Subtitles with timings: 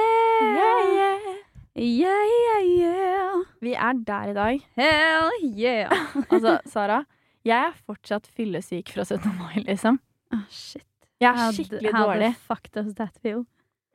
[1.77, 3.43] yeah, yeah, yeah.
[3.61, 4.65] Vi er der i dag.
[4.79, 5.91] Hell yeah.
[6.31, 7.03] Altså, Sara,
[7.45, 9.31] jeg er fortsatt fyllesyk fra 17.
[9.37, 9.99] mai, liksom.
[10.33, 10.83] Oh, shit.
[11.21, 12.33] Jeg er skikkelig how dårlig.
[12.33, 13.45] the fuck does that feel?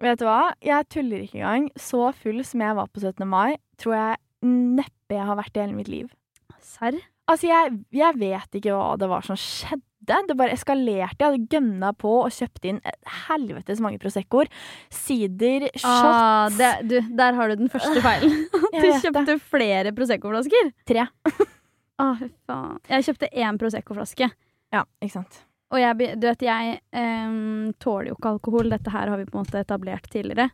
[0.01, 0.55] Vet du hva?
[0.64, 1.69] Jeg tuller ikke engang.
[1.77, 3.27] Så full som jeg var på 17.
[3.29, 6.09] mai, tror jeg neppe jeg har vært i hele mitt liv.
[6.64, 6.96] Serr?
[7.29, 9.85] Altså, jeg, jeg vet ikke hva det var som skjedde.
[10.29, 11.19] Det bare eskalerte.
[11.21, 12.81] Jeg hadde gønna på og kjøpt inn
[13.29, 14.51] helvetes mange Proseccoer.
[14.93, 18.47] Sider, shots Ah, det, du, der har du den første feilen.
[18.70, 20.73] Du kjøpte kjøpte flere Prosecco-flasker.
[20.89, 21.07] Tre.
[22.01, 22.25] ah.
[22.89, 24.31] Jeg kjøpte én Prosecco-flaske.
[24.70, 25.43] Ja, ikke sant.
[25.70, 28.70] Og jeg, du vet, jeg um, tåler jo ikke alkohol.
[28.73, 30.48] Dette her har vi på en måte etablert tidligere.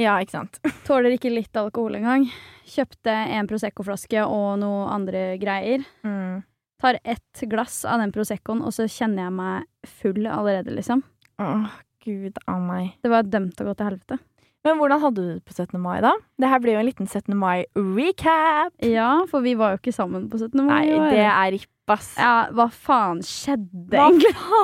[0.00, 0.58] Ja, ikke sant.
[0.88, 2.24] Tåler ikke litt alkohol engang.
[2.68, 5.84] Kjøpte en Prosecco-flaske og noe andre greier.
[6.06, 6.42] Mm.
[6.84, 11.00] Tar ett glass av den Proseccoen, og så kjenner jeg meg full allerede, liksom.
[11.40, 11.70] Åh,
[12.04, 12.90] gud a meg.
[13.00, 14.18] Det var dømt å gå til helvete.
[14.64, 15.76] Men hvordan hadde du det på 17.
[15.80, 16.14] mai, da?
[16.40, 17.34] Det her blir jo en liten 17.
[17.36, 18.72] mai-recap.
[18.84, 20.60] Ja, for vi var jo ikke sammen på 17.
[20.64, 20.86] mai.
[20.88, 22.14] Nei, det er ripp, ass.
[22.16, 24.08] Ja, hva faen skjedde, Hva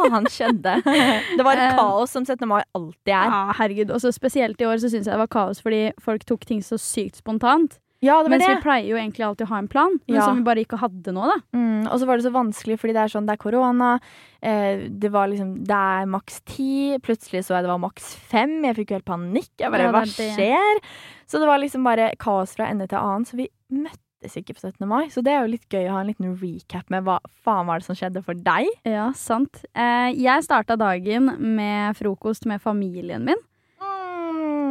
[0.08, 0.76] faen skjedde?
[1.36, 2.46] Det var Eh, kaos som 17.
[2.48, 3.28] mai alltid er.
[3.28, 3.92] Ja, herregud.
[3.92, 6.62] Og så spesielt i år så syns jeg det var kaos fordi folk tok ting
[6.64, 7.76] så sykt spontant.
[8.02, 8.54] Ja, det var Mens det.
[8.56, 10.24] vi pleier jo egentlig alltid å ha en plan, men Ja.
[10.24, 11.36] som vi bare ikke hadde nå, da.
[11.52, 14.00] Mm, og så var det så vanskelig, fordi det er sånn, det er korona.
[14.42, 16.96] Eh, det var liksom Det er maks ti.
[16.98, 18.62] Plutselig så jeg det var maks fem.
[18.64, 19.50] Jeg fikk jo helt panikk.
[19.58, 20.36] Jeg bare Ja, Hva er det.
[20.36, 20.80] skjer?
[21.28, 23.26] Så det var liksom bare kaos fra ende til annen.
[23.26, 24.86] Så vi møttes ikke på 17.
[24.88, 25.08] mai.
[25.08, 27.78] Så det er jo litt gøy å ha en liten recap med hva faen var
[27.80, 28.66] det som skjedde for deg.
[28.86, 29.62] Ja, sant.
[29.74, 33.36] Eh, jeg starta dagen med frokost med familien min.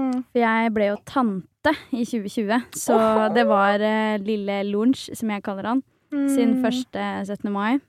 [0.09, 0.23] Mm.
[0.33, 3.27] For jeg ble jo tante i 2020, så oh.
[3.35, 6.63] det var uh, lille lunsj, som jeg kaller han, sin Mm.
[6.65, 7.51] første 17.
[7.53, 7.79] mai.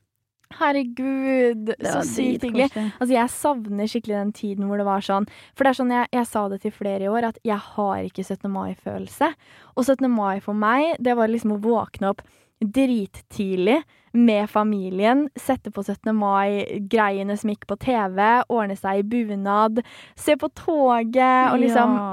[0.58, 2.66] Herregud, så sykt hyggelig.
[2.98, 6.08] Altså, jeg savner skikkelig den tiden hvor det var sånn For det er sånn, jeg,
[6.16, 8.50] jeg sa det til flere i år, at jeg har ikke 17.
[8.50, 9.30] mai-følelse.
[9.76, 10.10] Og 17.
[10.10, 12.24] mai for meg, det var liksom å våkne opp
[12.60, 13.78] drittidlig
[14.16, 16.10] med familien, sette på 17.
[16.16, 19.82] mai-greiene som gikk på TV, ordne seg i bunad,
[20.18, 22.12] se på toget og liksom ja.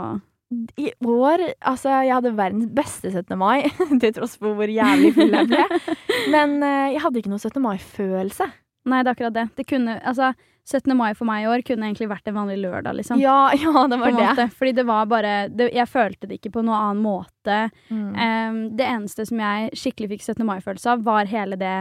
[0.79, 3.33] I år Altså, jeg hadde verdens beste 17.
[3.39, 3.67] mai,
[4.01, 5.65] til tross for hvor jævlig full jeg ble.
[6.33, 7.59] Men eh, jeg hadde ikke noe 17.
[7.65, 8.47] mai-følelse.
[8.87, 9.47] Nei, det er akkurat det.
[9.57, 10.31] Det kunne, altså,
[10.67, 10.91] 17.
[10.99, 13.21] mai for meg i år kunne egentlig vært en vanlig lørdag, liksom.
[13.23, 14.49] Ja, ja, det var det.
[14.57, 17.61] Fordi det var bare det, Jeg følte det ikke på noen annen måte.
[17.87, 18.09] Mm.
[18.17, 20.43] Um, det eneste som jeg skikkelig fikk 17.
[20.49, 21.77] mai-følelse av, var hele det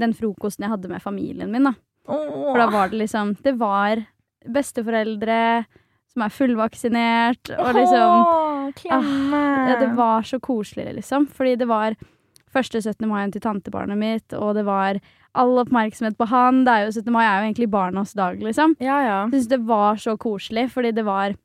[0.00, 1.68] den frokosten jeg hadde med familien min.
[1.68, 1.74] da.
[2.08, 4.00] For da var det liksom Det var
[4.48, 5.66] besteforeldre
[6.10, 9.42] som er fullvaksinert, og liksom Åh, klemme.
[9.70, 11.28] ja, Det var så koselig, liksom.
[11.30, 11.94] Fordi det var
[12.54, 13.06] første 17.
[13.08, 14.98] mai til tantebarnet mitt, og det var
[15.38, 16.64] all oppmerksomhet på han.
[16.66, 17.12] Det er jo 17.
[17.14, 18.74] mai er jo egentlig barnas dag, liksom.
[18.82, 19.20] Ja, ja.
[19.30, 21.36] Syns det var så koselig, fordi det var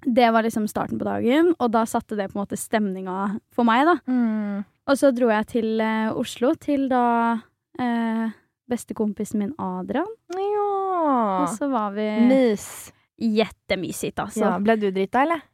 [0.00, 3.68] Det var liksom starten på dagen, og da satte det på en måte stemninga for
[3.68, 3.98] meg, da.
[4.08, 4.62] Mm.
[4.88, 7.02] Og så dro jeg til eh, Oslo, til da
[7.76, 8.32] eh,
[8.70, 10.08] bestekompisen min Adrian.
[10.32, 11.42] Ja.
[11.42, 12.64] Og så var vi Mys.
[13.20, 14.46] Jettemysigt, altså.
[14.46, 15.44] Ja, ble du drita, eller?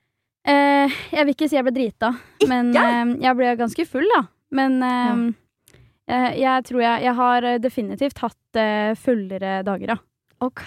[0.47, 2.13] Eh, jeg vil ikke si jeg ble drita,
[2.47, 4.23] men eh, jeg ble ganske full, da.
[4.55, 5.23] Men eh,
[6.07, 10.03] jeg, jeg tror jeg Jeg har eh, definitivt hatt uh, fullere dager, ja.
[10.45, 10.67] OK.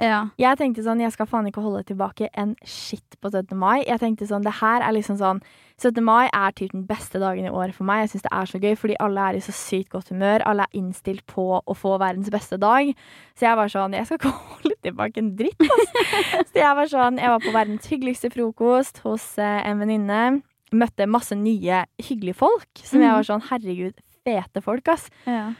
[0.00, 0.20] ja.
[0.40, 3.52] Jeg tenkte sånn, jeg skal faen ikke holde tilbake en shit på 17.
[3.60, 3.82] mai.
[3.84, 5.42] Jeg tenkte sånn, det her er liksom sånn
[5.76, 6.00] 17.
[6.06, 8.06] mai er typ den beste dagen i året for meg.
[8.06, 10.46] Jeg syns det er så gøy, fordi alle er i så sykt godt humør.
[10.48, 12.94] Alle er innstilt på å få verdens beste dag.
[13.36, 16.42] Så jeg var sånn, jeg skal ikke holde tilbake en dritt, altså.
[16.48, 20.24] Så jeg var sånn, jeg var på verdens hyggeligste frokost hos eh, en venninne.
[20.74, 23.14] Møtte masse nye hyggelige folk, som jeg Mhm.
[23.20, 25.08] var sånn, herregud, fete folk, ass.
[25.26, 25.52] ja.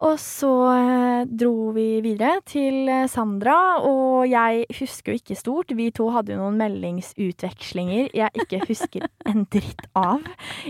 [0.00, 5.74] Og så eh, dro vi videre til eh, Sandra, og jeg husker jo ikke stort.
[5.76, 10.22] Vi to hadde jo noen meldingsutvekslinger jeg ikke husker en dritt av.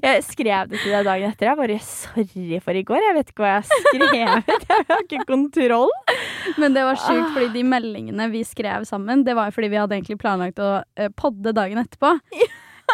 [0.02, 1.46] Jeg skrev det til deg dagen etter.
[1.46, 3.06] Jeg bare 'sorry for i går'.
[3.06, 4.66] Jeg vet ikke hva jeg har skrevet.
[4.66, 5.90] Jeg har ikke kontroll.
[6.58, 9.76] Men det var sjukt, fordi de meldingene vi skrev sammen, det var jo fordi vi
[9.78, 12.16] hadde egentlig planlagt å eh, podde dagen etterpå.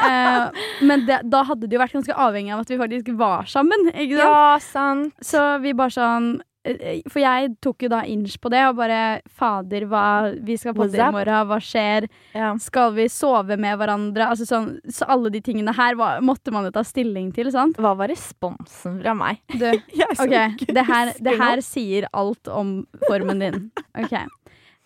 [0.05, 3.49] Eh, men det, da hadde det jo vært ganske avhengig av at vi faktisk var
[3.51, 3.89] sammen.
[3.95, 4.27] Ikke sant?
[4.27, 5.17] Ja, sant.
[5.25, 6.29] Så vi bare sånn
[6.67, 9.01] eh, For jeg tok jo da inch på det og bare
[9.39, 10.05] Fader, hva
[10.47, 12.09] Vi skal podde i morgen, hva skjer?
[12.37, 12.53] Ja.
[12.63, 14.29] Skal vi sove med hverandre?
[14.29, 17.79] Altså sånn, så alle de tingene her var, måtte man jo ta stilling til, sant?
[17.81, 19.43] Hva var responsen fra meg?
[19.55, 19.69] Du,
[20.23, 23.71] OK, det her, det her sier alt om formen din.
[23.97, 24.19] OK.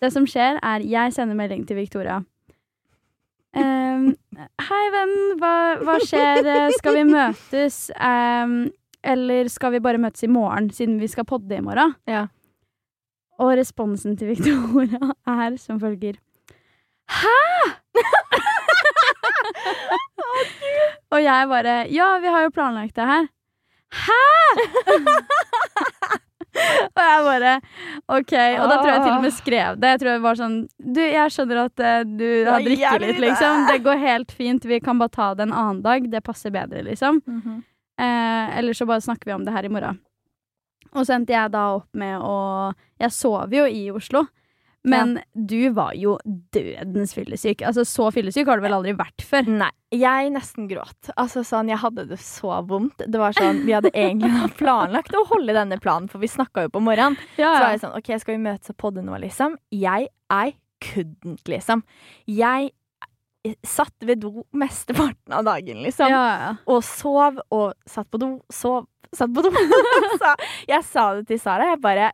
[0.01, 2.23] Det som skjer, er jeg sender melding til Victoria.
[4.67, 5.15] Hei, venn.
[5.41, 5.53] Hva,
[5.85, 6.45] hva skjer?
[6.77, 7.79] Skal vi møtes?
[7.95, 8.55] Ehm,
[9.03, 11.95] eller skal vi bare møtes i morgen, siden vi skal podde i morgen?
[12.09, 12.27] Ja.
[13.41, 16.19] Og responsen til Victoria er som følger.
[17.11, 17.39] Hæ?!
[21.11, 23.25] Og jeg bare Ja, vi har jo planlagt det her.
[23.91, 24.21] Hæ?!
[26.51, 27.55] Og jeg bare
[28.11, 28.33] OK.
[28.35, 29.93] Og da tror jeg til og med skrev det.
[29.93, 33.65] Jeg tror jeg var sånn Du, jeg skjønner at uh, du har drukket litt, liksom.
[33.71, 34.67] Det går helt fint.
[34.67, 36.07] Vi kan bare ta det en annen dag.
[36.11, 37.21] Det passer bedre, liksom.
[38.01, 39.99] Eh, eller så bare snakker vi om det her i morgen.
[40.91, 44.25] Og så endte jeg da opp med å Jeg sover jo i Oslo.
[44.83, 47.61] Men du var jo dødens fyllesyk.
[47.67, 49.45] Altså, så fyllesyk har du vel aldri vært før?
[49.61, 51.11] Nei, jeg nesten gråt.
[51.21, 53.03] Altså sånn, Jeg hadde det så vondt.
[53.05, 56.73] Det var sånn, Vi hadde egentlig planlagt å holde denne planen, for vi snakka jo
[56.73, 57.19] på morgenen.
[57.37, 59.57] Ja, Så var jeg sånn, ok, skal vi møtes og podde nå, liksom?
[59.75, 61.83] Jeg I couldn't, liksom.
[62.25, 62.71] Jeg
[63.65, 66.09] satt ved do mesteparten av dagen, liksom.
[66.13, 66.49] ja, ja.
[66.69, 69.49] Og sov og satt på do, sov, satt på do.
[70.21, 70.33] Så
[70.69, 71.71] jeg sa det til Sara.
[71.73, 72.11] Jeg bare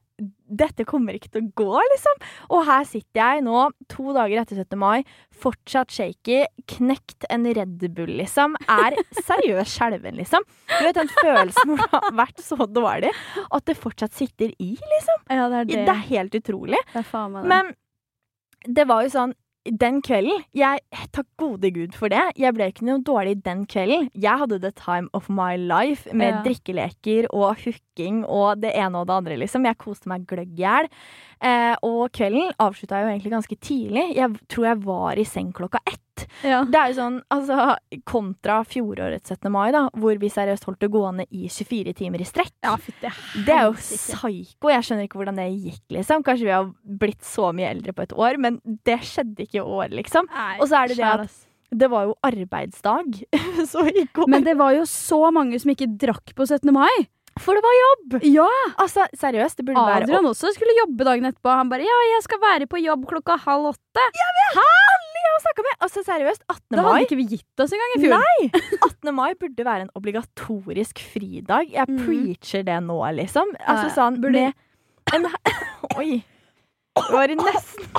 [0.48, 2.20] Dette kommer ikke til å gå, liksom.
[2.56, 4.78] Og her sitter jeg nå, to dager etter 17.
[4.80, 5.04] mai,
[5.36, 6.44] fortsatt shaky,
[6.78, 8.56] knekt en Red Bull, liksom.
[8.72, 8.98] Er
[9.28, 10.46] seriøst skjelven, liksom.
[10.72, 13.12] Du vet den følelsen hvor det har vært så dårlig,
[13.48, 15.26] at det fortsatt sitter i, liksom.
[15.30, 15.84] ja, det er det.
[15.88, 16.80] Det er helt utrolig.
[16.94, 17.52] Det er faen meg det.
[17.54, 19.36] Men det var jo sånn
[19.72, 20.80] den kvelden jeg,
[21.12, 22.22] Takk gode gud for det.
[22.38, 24.10] Jeg ble ikke noe dårlig den kvelden.
[24.14, 26.42] Jeg hadde the time of my life med Ja.
[26.46, 29.66] drikkeleker og hooking og det ene og det andre, liksom.
[29.66, 30.90] Jeg koste meg gløgg i hjel.
[31.42, 34.16] Eh, og kvelden avslutta jo egentlig ganske tidlig.
[34.18, 36.26] Jeg tror jeg var i seng klokka ett.
[36.44, 36.64] ja.
[36.66, 37.76] Det er jo sånn, altså
[38.10, 39.52] kontra fjorårets 17.
[39.54, 42.54] mai, da, hvor vi seriøst holdt det gående i 24 timer i strekk.
[42.66, 43.12] ja, fytti
[43.46, 44.72] Det er jo psyko.
[44.74, 46.24] Jeg skjønner ikke hvordan det gikk, liksom.
[46.26, 49.68] Kanskje vi har blitt så mye eldre på et år, men det skjedde ikke i
[49.68, 50.26] år, liksom.
[50.34, 51.44] Nei, Og så er det det at-
[51.78, 53.24] Det var jo arbeidsdag,
[53.72, 56.72] så i går Men det var jo så mange som ikke drakk på 17.
[56.74, 57.08] mai.
[57.44, 58.18] For det var jobb!
[58.26, 58.50] Ja!
[58.82, 61.54] Altså, seriøst, det burde være Adrian også skulle jobbe dagen etterpå.
[61.60, 64.08] Han bare 'ja, jeg skal være på jobb klokka halv åtte'.
[64.08, 64.88] Alle jeg har
[65.64, 65.76] med!
[65.82, 66.78] Altså, seriøst, 18.
[66.78, 68.12] Da hadde ikke vi gitt oss engang i fjor.
[68.18, 68.42] Nei!
[68.82, 69.16] 18.
[69.16, 71.64] mai burde være en obligatorisk fridag.
[71.74, 71.98] Jeg mm.
[72.06, 73.48] preacher det nå, liksom.
[73.60, 74.54] Altså Ja, sånn burde- med
[75.14, 75.26] en
[76.00, 76.12] Oi.
[76.98, 77.86] Det var nesten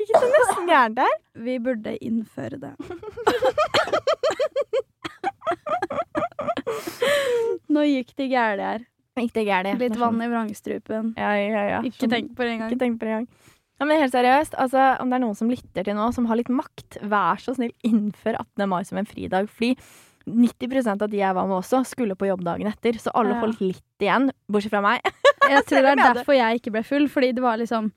[0.00, 1.14] Ikke så nesten gærent der.
[1.34, 2.74] Vi burde innføre det.
[7.70, 8.84] Nå gikk det gærent her.
[9.20, 9.78] Gikk det gærent?
[9.82, 11.14] Litt vann i vrangstrupen.
[11.18, 11.80] Ja, ja, ja.
[11.86, 12.70] Ikke tenk på det engang.
[12.72, 13.28] Ikke tenk på det engang.
[13.80, 16.36] Ja, men helt seriøst, altså, om det er noen som lytter til nå, som har
[16.36, 18.66] litt makt, vær så snill, innfør 18.
[18.68, 19.48] mai som en fridag.
[19.48, 19.72] Fordi
[20.28, 22.98] 90% av de jeg var med også, skulle på jobb dagen etter.
[23.00, 23.40] Så alle Ja.
[23.40, 25.00] holdt litt igjen, bortsett fra meg.
[25.48, 27.90] Jeg tror det er derfor jeg ikke ble full, fordi det var liksom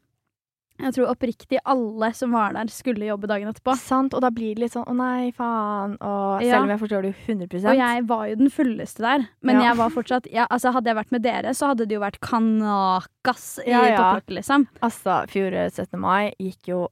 [0.81, 3.75] Jeg tror oppriktig alle som var der, skulle jobbe dagen etterpå.
[3.77, 5.97] Sant, Og da blir det litt sånn å nei, faen.
[6.01, 6.55] Og Ja.
[6.57, 9.55] selv om jeg forstår det jo 100 Og jeg var jo den fulleste der, men
[9.61, 9.69] Ja.
[9.69, 12.19] jeg var fortsatt ja, altså Hadde jeg vært med dere, så hadde det jo vært
[12.19, 14.67] kanakas i Ja, topplokket, liksom.
[14.81, 15.99] Altså, fjorårets 17.
[15.99, 16.87] mai gikk jo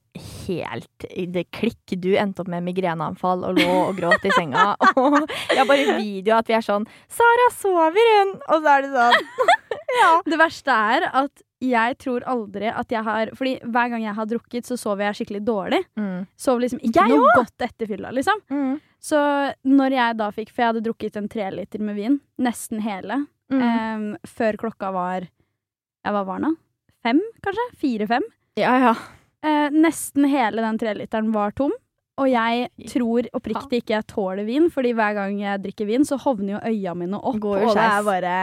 [0.46, 1.98] helt i det klikk.
[2.00, 4.76] Du endte opp med migreneanfall og lå og gråt i senga.
[4.96, 5.18] Og
[5.50, 8.34] jeg har bare video at vi er sånn Sara, sover hun?
[8.48, 9.58] Og så er det sånn
[10.00, 10.10] Ja.
[10.32, 14.26] Det verste er at jeg tror aldri at jeg har Fordi hver gang jeg har
[14.26, 15.82] drukket, så sover jeg skikkelig dårlig.
[15.98, 16.24] Mm.
[16.36, 18.40] Sov liksom ikke Jeg noe godt etter fylla, liksom.
[18.50, 18.80] Mm.
[19.02, 19.20] Så
[19.70, 23.60] når jeg da fikk For jeg hadde drukket en treliter med vin, nesten hele, Mm.
[23.60, 25.26] em, før klokka var
[26.08, 26.48] hva var da?
[27.04, 27.64] Fem, kanskje?
[27.82, 28.22] Fire-fem?
[28.56, 28.94] ja, ja.
[29.44, 31.72] Eh, nesten hele den treliteren var tom.
[32.20, 36.18] Og jeg tror oppriktig ikke jeg tåler vin, fordi hver gang jeg drikker vin, så
[36.20, 38.34] hovner jo øya mine opp, og det er bare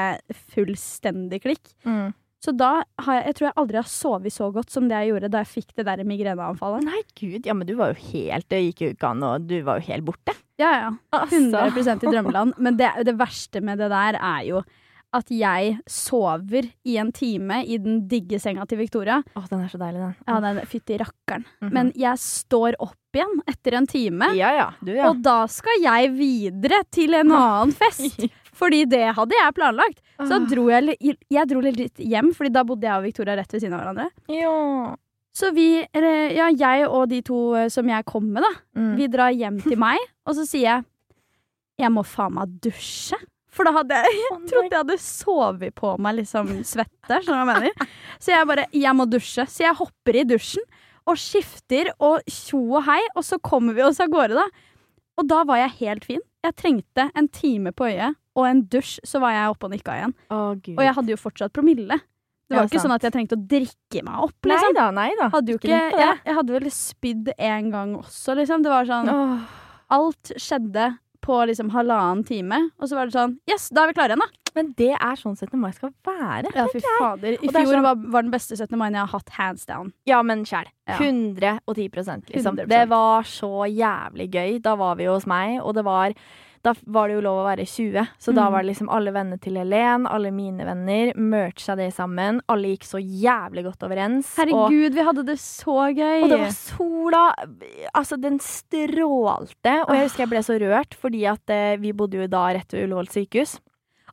[0.56, 1.70] fullstendig klikk.
[1.86, 2.10] Mm.
[2.40, 2.70] Så da
[3.04, 5.42] har jeg, jeg tror jeg aldri har sovet så godt som det jeg gjorde da
[5.44, 6.86] jeg fikk det der migreneanfallet.
[6.88, 7.44] Nei, gud.
[7.46, 9.90] Ja, men du var jo helt Det gikk jo ikke an, og du var jo
[9.92, 10.36] helt borte.
[10.60, 10.92] Ja, ja.
[11.16, 11.36] Altså.
[11.36, 12.56] 100% i drømmeland.
[12.58, 14.64] Men det, det verste med det der er jo
[15.14, 19.24] at jeg sover i en time i den digge senga til Victoria.
[19.36, 20.16] Åh, den er så deilig, den.
[20.28, 21.46] Ja, den fytti rakkeren.
[21.64, 21.72] Mhm.
[21.74, 24.28] Men jeg står opp igjen etter en time.
[24.38, 24.68] ja, ja.
[24.86, 25.10] Du, ja.
[25.10, 28.20] Og da skal jeg videre til en annen fest.
[28.60, 30.02] Fordi det hadde jeg planlagt.
[30.28, 30.98] Så dro jeg,
[31.32, 34.10] jeg dro litt hjem, Fordi da bodde jeg og Victoria rett ved siden av hverandre.
[34.36, 34.96] Ja.
[35.34, 38.96] Så vi, ja, jeg og de to eh, som jeg kom med, da, Mm.
[38.98, 39.98] vi drar hjem til meg,
[40.28, 40.86] og så sier jeg
[41.80, 43.16] jeg må faen meg dusje.
[43.50, 47.18] For da hadde jeg jeg trodde jeg hadde sovet på meg liksom svette.
[47.26, 47.94] Skjønner du hva jeg mener?
[48.22, 49.46] Så jeg bare jeg må dusje.
[49.50, 50.66] Så jeg hopper i dusjen
[51.10, 54.46] og skifter og tjo og hei, og så kommer vi oss av gårde, da.
[55.18, 56.22] Og da var jeg helt fin.
[56.46, 59.96] Jeg trengte en time på øyet og en dusj, så var jeg oppe og nikka
[59.98, 60.14] igjen.
[60.32, 60.76] Å, gud.
[60.78, 61.98] Og jeg hadde jo fortsatt promille.
[62.50, 62.86] Det var Ja, ikke sant.
[62.86, 64.78] sånn at jeg trengte å drikke meg opp, Nei liksom.
[64.78, 65.28] da, nei da.
[65.34, 68.64] Hadde Ikke jeg, jeg hadde vel spydd en gang også, liksom.
[68.64, 69.44] Det var sånn Åh.
[69.98, 70.88] Alt skjedde
[71.22, 74.24] på liksom halvannen time, og så var det sånn Yes, da er vi klare igjen,
[74.24, 74.28] da.
[74.56, 75.60] Men det er sånn 17.
[75.62, 76.50] mai skal være.
[76.56, 77.36] Ja, fy fader.
[77.38, 78.78] I fjor sånn- var, var den beste 17.
[78.78, 79.94] mai jeg har hatt hands down.
[80.10, 80.66] Ja, men sjæl.
[80.88, 80.98] Ja.
[80.98, 82.58] 110 liksom.
[82.58, 82.68] 100%.
[82.68, 84.62] Det var så jævlig gøy.
[84.62, 86.14] Da var vi hos meg, og det var
[86.64, 88.52] da var det jo lov å være 20, så da Mm.
[88.52, 92.42] var det liksom alle vennene til Helen, alle mine venner, mercha det sammen.
[92.50, 94.34] Alle gikk så jævlig godt overens.
[94.38, 96.24] Og, Herregud, vi hadde det så gøy.
[96.24, 97.24] og det var sola
[97.96, 99.74] Altså, den strålte.
[99.88, 102.72] Og jeg husker jeg ble så rørt, fordi at eh, vi bodde jo da rett
[102.74, 103.58] ved Ullevål sykehus.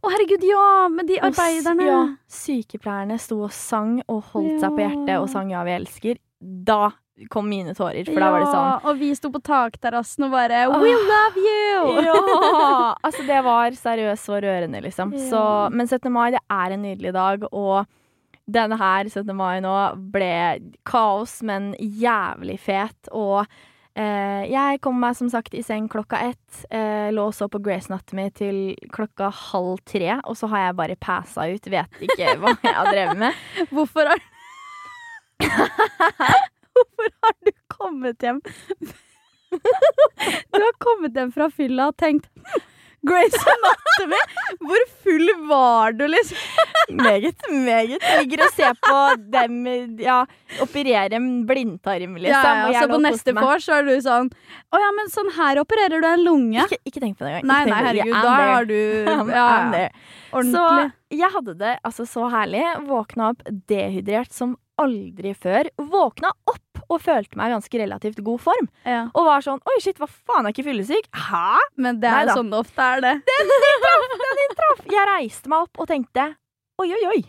[0.05, 0.89] Å, herregud, ja!
[0.93, 1.87] Med de arbeiderne.
[1.89, 6.19] Ja, sykepleierne sto og sang og holdt seg på hjertet og sang Ja, vi elsker.
[6.41, 6.93] Da
[7.33, 10.67] kom mine tårer, for da var det sånn og vi sto på takterrassen og bare
[10.69, 12.03] We We love you!
[12.05, 12.17] Ja!
[13.01, 15.15] Altså, det var seriøst så rørende, liksom.
[15.17, 15.29] Ja.
[15.31, 16.11] Så, men 17.
[16.13, 17.87] mai, det er en nydelig dag, og
[18.47, 19.33] denne her 17.
[19.37, 19.73] mai nå
[20.13, 23.11] ble kaos, men jævlig fet.
[23.11, 23.43] Og
[23.97, 26.65] eh, jeg kom meg som sagt i seng klokka ett.
[26.71, 28.61] Eh, lå så på Grace Anatomy til
[28.95, 31.71] klokka halv tre, og så har jeg bare passa ut.
[31.73, 33.47] Vet ikke hva jeg har drevet med.
[33.75, 34.21] Hvorfor har
[36.77, 38.41] Hvorfor har du kommet hjem
[39.57, 42.29] Du har kommet hjem fra fylla og tenkt
[43.07, 44.19] Grace Anatomy?
[44.67, 46.39] Hvor full var du, liksom?
[46.97, 48.03] Meget, meget.
[48.21, 48.99] Ligger og ser på
[49.33, 49.61] dem
[50.03, 50.19] ja,
[50.65, 52.51] operere en blindtarm, liksom.
[52.51, 54.31] ja, ja, og så på neste vors så er du sånn
[54.75, 56.67] Å ja, men sånn her opererer du en lunge.
[56.67, 57.49] Ikke, ikke tenk på det engang.
[57.53, 59.49] Nei, nei, herregud, da har du ja, ja,
[60.33, 60.55] ordentlig.
[60.57, 62.65] Så jeg hadde det altså så herlig.
[62.91, 65.71] Våkna opp dehydrert som aldri før.
[65.79, 68.71] Våkna opp og følte meg i ganske relativt god form.
[68.87, 69.07] Ja.
[69.13, 71.11] Og var sånn Oi, shit, hva faen, jeg er ikke fyllesyk?
[71.27, 71.47] Hæ?
[71.83, 73.15] Men det er jo sånn det ofte er, det.
[73.31, 74.09] Den traff!
[74.41, 74.83] Den traff!
[74.95, 76.31] Jeg reiste meg opp og tenkte
[76.83, 77.21] oi, oi, oi.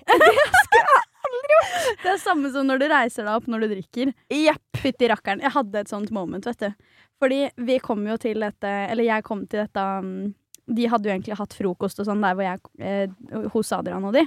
[2.03, 4.11] Det er samme som når du reiser deg opp når du drikker.
[4.31, 4.63] Jepp.
[4.77, 5.41] Fytti rakkeren.
[5.43, 6.91] Jeg hadde et sånt moment, vet du.
[7.17, 10.27] Fordi vi kom jo til dette Eller jeg kom til dette um,
[10.69, 14.13] De hadde jo egentlig hatt frokost og sånn der hvor jeg eh, hos Adrian og
[14.13, 14.21] de.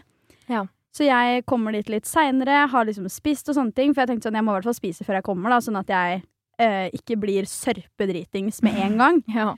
[0.50, 0.64] Ja.
[0.92, 3.92] Så jeg kommer dit litt seinere, har liksom spist og sånne ting.
[3.94, 5.78] For jeg tenkte sånn, jeg må i hvert fall spise før jeg kommer, da, sånn
[5.78, 6.22] at jeg
[6.58, 9.22] eh, ikke blir sørpedritings med en gang.
[9.40, 9.54] Ja.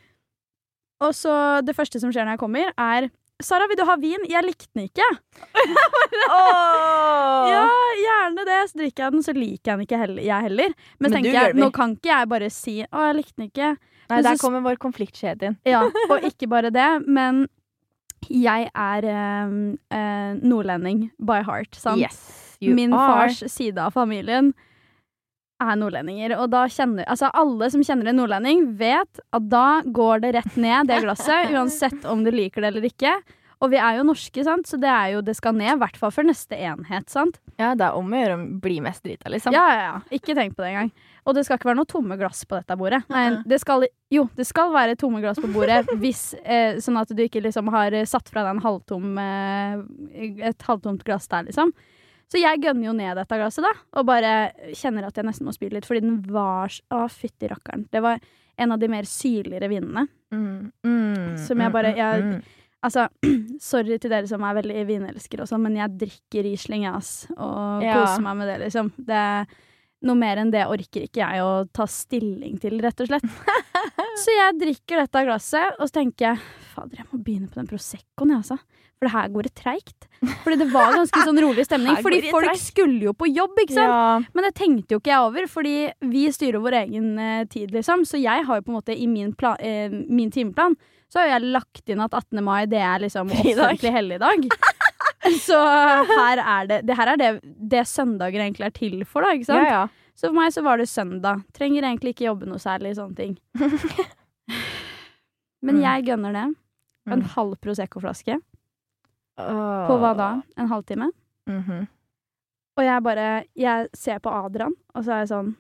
[1.03, 1.33] Og så
[1.67, 3.09] det første som skjer når jeg kommer, er
[3.43, 4.23] Sara, vil du ha vin?
[4.31, 5.09] Jeg likte den ikke.
[7.53, 7.65] Ja,
[7.99, 8.59] gjerne det.
[8.71, 10.75] Så drikker jeg den, så liker jeg den ikke heller, jeg heller.
[11.01, 13.73] Men, Men tenker jeg, nå kan ikke jeg bare si 'å, jeg likte den ikke'.
[14.13, 15.57] Nei, Men der så- kommer vår konfliktkjede inn.
[15.67, 17.47] Ja, og ikke bare det, men
[18.31, 19.55] jeg er eh,
[19.95, 22.03] eh, nordlending by heart, sant?
[22.03, 23.29] Yes, Min are.
[23.29, 24.53] fars side av familien
[25.63, 30.25] er nordlendinger, og da kjenner Altså, alle som kjenner en nordlending, vet at da går
[30.25, 33.15] det rett ned, det glasset, uansett om du liker det eller ikke.
[33.63, 35.97] Og vi er jo norske, sant, så det er jo Det skal ned, i hvert
[36.01, 37.37] fall for neste enhet, sant.
[37.61, 39.55] Ja, det er om å gjøre å bli mest drita, liksom.
[39.55, 40.01] Ja, ja, ja.
[40.19, 40.91] Ikke tenk på det engang.
[41.25, 43.05] Og det skal ikke være noe tomme glass på dette bordet.
[43.13, 47.13] Nei, det skal, jo, det skal være tomme glass på bordet, hvis, eh, sånn at
[47.15, 51.71] du ikke liksom har eh, satt fra deg halvtom, eh, et halvtomt glass der, liksom.
[52.33, 54.33] Så jeg gønner jo ned dette glasset, da, og bare
[54.75, 57.87] kjenner at jeg nesten må spy litt, fordi den var Å, fytti rakkeren.
[57.93, 58.19] Det var
[58.59, 60.07] en av de mer syrligere vinene.
[60.33, 62.43] Mm, mm, Som jeg bare- mm, jeg- mm.
[62.83, 63.07] Altså,
[63.63, 67.27] sorry til dere som er veldig vinelskere og sånn, men jeg drikker Riesling, ass.
[67.37, 68.01] Og Ja.
[68.03, 68.91] koser meg med det, liksom.
[68.99, 69.23] Det,
[70.03, 73.23] noe mer enn det orker ikke jeg å ta stilling til, rett og slett.
[74.23, 76.41] Så jeg drikker dette glasset, og så tenker jeg
[76.75, 78.59] fader, jeg må begynne på den Proseccoen, jeg, altså.
[79.03, 80.05] For det her går det treigt.
[80.45, 81.97] Fordi det var ganske sånn rolig stemning.
[82.07, 82.63] Fordi folk treigt.
[82.63, 83.91] skulle jo på jobb, ikke sant?
[83.91, 84.21] Ja.
[84.37, 85.73] Men det tenkte jo ikke jeg over, fordi
[86.13, 88.05] vi styrer vår egen eh, tid, liksom.
[88.07, 90.79] Så jeg har jo på en måte i min, eh, min timeplan
[91.11, 92.39] så har jeg lagt inn at 18.
[92.47, 94.47] mai det er liksom offentlig helligdag.
[95.49, 95.59] så
[96.15, 97.33] her er det Det her er det,
[97.75, 99.35] det søndager egentlig er til for, da.
[99.35, 99.67] ikke sant?
[99.67, 100.15] ja, ja.
[100.15, 101.43] Så for meg så var det søndag.
[101.57, 103.35] Trenger egentlig ikke jobbe noe særlig, sånne ting.
[105.63, 105.83] Men Mm.
[105.83, 106.47] jeg gønner det.
[107.13, 107.29] En Mm.
[107.35, 108.41] halv Prosecco-flaske.
[109.37, 110.31] På hva da?
[110.61, 111.11] En halvtime?
[111.49, 111.89] Mhm.
[112.79, 115.57] Og jeg bare Jeg ser på Adrian, og så er jeg sånn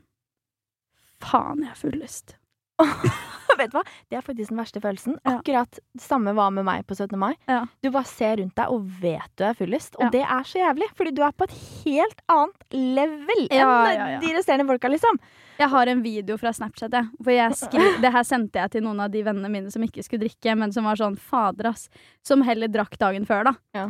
[1.23, 2.37] Faen, jeg har full lyst.
[3.59, 3.83] Vet du hva?
[4.11, 5.19] Det er faktisk den verste følelsen.
[5.23, 5.37] Ja.
[5.38, 7.14] Akkurat det samme var med meg på 17.
[7.21, 7.35] mai.
[7.47, 7.61] Ja.
[7.85, 9.95] Du bare ser rundt deg og vet du er fullest.
[10.00, 10.11] Og Ja.
[10.17, 12.64] det er så jævlig, fordi du er på et helt annet
[12.97, 15.21] level Ja, enn de resterende folka, liksom.
[15.62, 16.95] Jeg har en video fra Snapchat.
[16.97, 19.83] Jeg, For jeg skri det her sendte jeg til noen av de vennene mine som
[19.87, 21.88] ikke skulle drikke, men som var sånn fader, ass.
[22.26, 23.54] Som heller drakk dagen før, da.
[23.76, 23.87] Ja.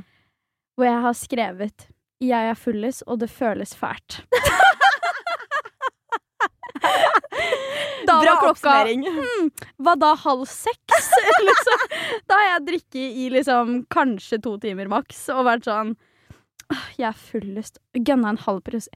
[0.77, 1.79] Hvor jeg har skrevet
[2.23, 4.23] 'Jeg er fullis, og det føles fælt'.
[8.07, 9.03] da Bra var klokka oppsummering.
[9.83, 11.11] Hva da, halv seks?
[11.49, 11.79] liksom.
[12.29, 15.91] Da har jeg drikket i liksom kanskje to timer maks og vært sånn
[16.97, 17.75] Jeg er fullest.
[17.93, 18.89] Gønna en halv pros...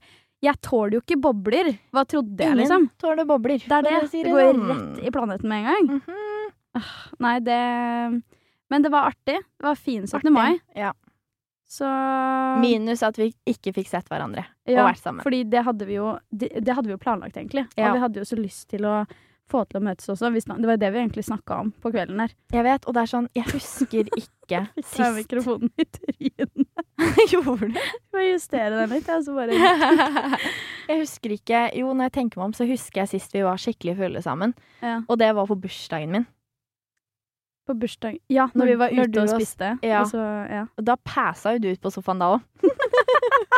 [0.45, 1.71] Jeg tåler jo ikke bobler.
[1.97, 2.85] Hva trodde jeg, liksom?
[2.87, 3.59] Ingen tåler bobler.
[3.64, 4.11] Det er det.
[4.12, 4.69] si Det går sånn.
[4.69, 6.00] rett i planeten med en gang.
[6.02, 6.23] Mhm.
[7.25, 8.23] Nei, det
[8.69, 9.38] Men det var artig.
[9.40, 10.19] Det var fin 17.
[10.19, 10.33] Artig.
[10.33, 10.59] mai.
[10.75, 10.93] Ja.
[11.66, 11.87] Så
[12.61, 15.23] Minus at vi ikke fikk sett hverandre ja, og vært sammen.
[15.25, 17.66] Fordi det hadde vi jo Det, det hadde vi jo planlagt, egentlig.
[17.76, 17.88] Ja.
[17.90, 19.00] Og vi hadde jo så lyst til å
[19.50, 20.31] få til å møtes også.
[20.35, 22.33] Det var det vi egentlig snakka om på kvelden her.
[22.53, 26.53] Jeg vet, og det er sånn Jeg husker ikke sist Jeg mikrofonen i trynet.
[27.33, 27.81] Gjorde du?
[28.17, 29.59] Må justere den litt, jeg, så bare
[30.88, 33.59] Jeg husker ikke Jo, når jeg tenker meg om, så husker jeg sist vi var
[33.61, 34.55] skikkelig fulle sammen.
[34.83, 35.00] ja.
[35.09, 36.26] Og det var på bursdagen min.
[37.67, 39.73] På bursdag Ja, når, Når- vi var ute og spiste.
[39.83, 40.03] Ja.
[40.05, 40.67] Og så, ja.
[40.87, 42.45] Da passa jo du ut på sofaen da òg.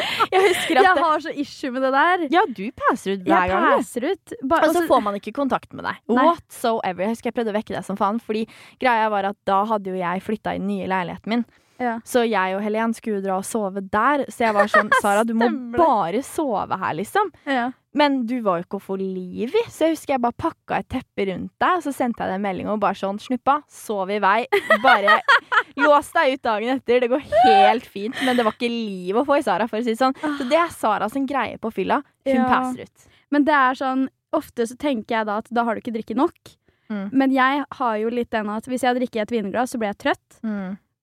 [0.32, 2.26] jeg husker at Jeg har så issue med det der.
[2.34, 3.68] Ja, du passer ut hver gang.
[3.78, 4.34] ut.
[4.42, 6.00] Bare, Og så får man ikke kontakt med deg.
[6.10, 6.26] Nei.
[6.28, 7.04] Whatsoever.
[7.06, 8.20] Jeg husker jeg prøvde å vekke deg som faen.
[8.24, 8.44] Fordi
[8.82, 11.44] greia var at da hadde jo jeg flytta inn nye leiligheten min.
[11.78, 11.98] ja.
[12.04, 14.24] Så jeg og Helen skulle dra og sove der.
[14.28, 17.30] Så jeg var sånn Sara, du må bare sove her, liksom.
[17.46, 17.70] Ja.
[17.98, 20.78] Men du var jo ikke å få liv i, så jeg husker jeg bare pakka
[20.82, 23.56] et teppe rundt deg, og så sendte jeg deg en melding og bare sånn Snuppa,
[23.72, 24.36] sov i vei.
[24.84, 25.16] Bare
[25.82, 27.00] lås deg ut dagen etter.
[27.02, 28.14] Det går helt fint.
[28.26, 30.14] Men det var ikke liv å få i Sara, for å si det sånn.
[30.38, 32.02] Så det er Sara sin greie på fylla.
[32.28, 32.46] Hun Ja.
[32.52, 33.08] passer ut.
[33.34, 36.16] Men det er sånn Ofte så tenker jeg da at da har du ikke drikket
[36.20, 36.50] nok.
[36.92, 37.06] Mm.
[37.16, 39.96] Men jeg har jo litt den at hvis jeg drikker et vinglass, så blir jeg
[40.02, 40.36] trøtt.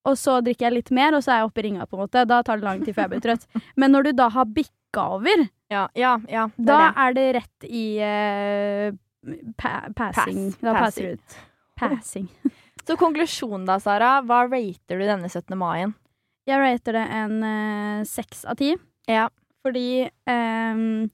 [0.05, 2.03] Og så drikker jeg litt mer, og så er jeg oppe i ringa, på en
[2.03, 2.21] måte.
[2.29, 3.47] Da tar det lang tid før jeg blir trøtt.
[3.75, 6.47] Men når du da har bikka over, Ja, ja, ja.
[6.55, 7.01] Det da er det.
[7.03, 8.97] er det rett i uh,
[9.57, 10.51] pa passing.
[10.51, 10.61] Pass.
[10.61, 11.37] Da passer det ut.
[11.79, 12.27] Passing.
[12.87, 14.21] Så konklusjonen da, Sara.
[14.21, 15.57] Hva rater du denne 17.
[15.57, 15.95] mai-en?
[16.45, 17.39] Jeg rater det en
[18.05, 18.75] seks uh, av ti.
[19.09, 19.29] Ja.
[19.65, 21.09] Fordi um,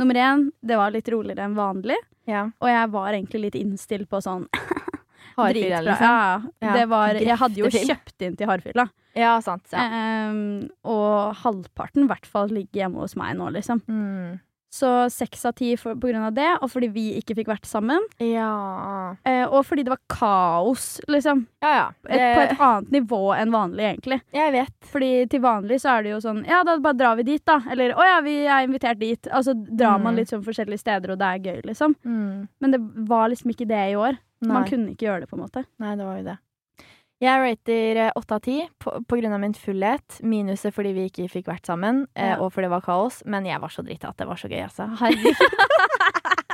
[0.00, 1.98] nummer én, det var litt roligere enn vanlig.
[2.24, 2.46] ja.
[2.60, 4.46] Og jeg var egentlig litt innstilt på sånn
[5.36, 6.06] Hardfylla, liksom.
[6.06, 6.72] Ja, Ja.
[6.76, 8.88] Det var, jeg hadde jo kjøpt inn til hardfylla.
[9.18, 9.66] Ja, sant.
[9.72, 9.86] Ja.
[10.30, 13.82] Um, og halvparten i hvert fall ligger hjemme hos meg nå, liksom.
[13.90, 14.38] Mm.
[14.70, 18.04] Så seks av ti på grunn av det, og fordi vi ikke fikk vært sammen.
[18.22, 19.16] ja.
[19.26, 21.40] eh, og fordi det var kaos, liksom.
[21.58, 21.86] Ja, ja.
[22.06, 24.20] Et, på et annet nivå enn vanlig, egentlig.
[24.32, 24.70] jeg vet.
[24.92, 27.58] Fordi til vanlig så er det jo sånn Ja, da bare drar vi dit, da.
[27.68, 29.26] Eller å ja, vi er invitert dit.
[29.32, 30.20] Altså drar man Mm.
[30.22, 31.96] litt sånn forskjellige steder, og det er gøy, liksom.
[32.06, 32.46] Mm.
[32.60, 34.22] Men det var liksom ikke det i år.
[34.46, 35.64] Man kunne ikke gjøre det, på en måte.
[35.82, 36.38] Nei, det var jo det.
[37.20, 40.22] Jeg rater eh, åtte av ti av min fullhet.
[40.24, 42.36] Minuset fordi vi ikke fikk vært sammen, eh, Ja.
[42.40, 43.22] og fordi det var kaos.
[43.26, 44.88] Men jeg var så drita at det var så gøy, altså.
[44.96, 45.36] Herregud.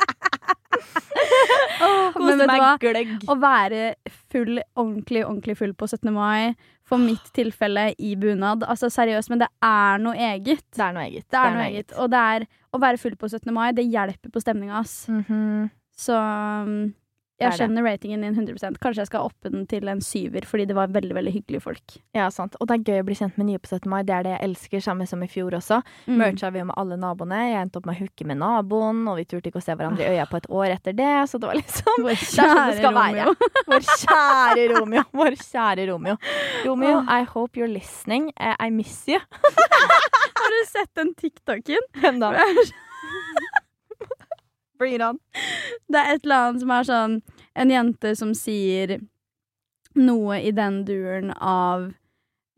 [2.26, 3.12] men meg gløgg.
[3.30, 3.94] Å være
[4.32, 6.10] full, ordentlig, ordentlig full på 17.
[6.14, 6.54] mai,
[6.86, 8.64] for mitt tilfelle i bunad.
[8.66, 10.64] Altså seriøst, men det er noe eget.
[10.74, 11.26] Det er noe eget.
[11.30, 11.92] Det er noe eget.
[12.00, 13.52] Og det er å være full på 17.
[13.54, 15.06] mai, det hjelper på stemninga, ass.
[15.08, 15.70] Mhm.
[15.96, 17.05] Så um, Det
[17.36, 20.64] jeg er skjønner ratingen din 100 Kanskje jeg skal oppe den til en syver, fordi
[20.70, 21.96] det var veldig veldig hyggelige folk.
[22.16, 22.56] Ja, sant.
[22.60, 23.90] Og det er gøy å bli kjent med nye på 17.
[23.92, 24.00] mai.
[24.08, 25.82] Det er det jeg elsker, samme som i fjor også.
[26.06, 26.16] Mm.
[26.22, 27.42] Mercha vi jo med alle naboene.
[27.50, 30.06] Jeg endte opp med å hooke med naboen, og vi turte ikke å se hverandre
[30.06, 32.88] i øya på et år etter det, så det var liksom Vår Det sånn kjære.
[32.88, 33.36] Romeo.
[33.72, 35.04] Vår kjære Romeo.
[35.20, 36.16] Vår kjære Romeo.
[36.64, 38.32] Romeo, I hope you're listening.
[38.40, 39.20] Eh, I miss you.
[40.40, 41.88] Har du sett den TikToken?
[42.00, 42.32] Hvem da?
[44.78, 45.18] Bring it on.
[45.88, 47.14] Det er et eller annet som er sånn
[47.56, 48.98] En jente som sier
[49.96, 51.86] noe i den duren av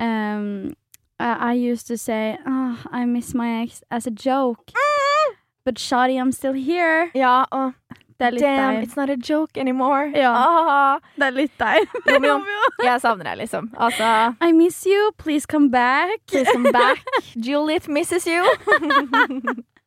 [0.02, 0.74] um,
[1.20, 4.72] I, used to say oh, I miss my ex as a joke.
[5.64, 7.10] But shoddy, I'm still here.
[7.14, 7.74] Ja, og
[8.18, 8.82] damn, deg.
[8.82, 10.10] it's not a joke anymore.
[10.14, 10.32] Ja.
[10.34, 11.86] Ah, Det er litt deg.
[12.06, 12.38] Romeo,
[12.82, 13.70] jeg savner deg, liksom.
[13.76, 15.12] Altså, I miss you.
[15.18, 16.26] Please come back.
[16.26, 17.04] please come back.
[17.36, 18.42] Juliet misses you.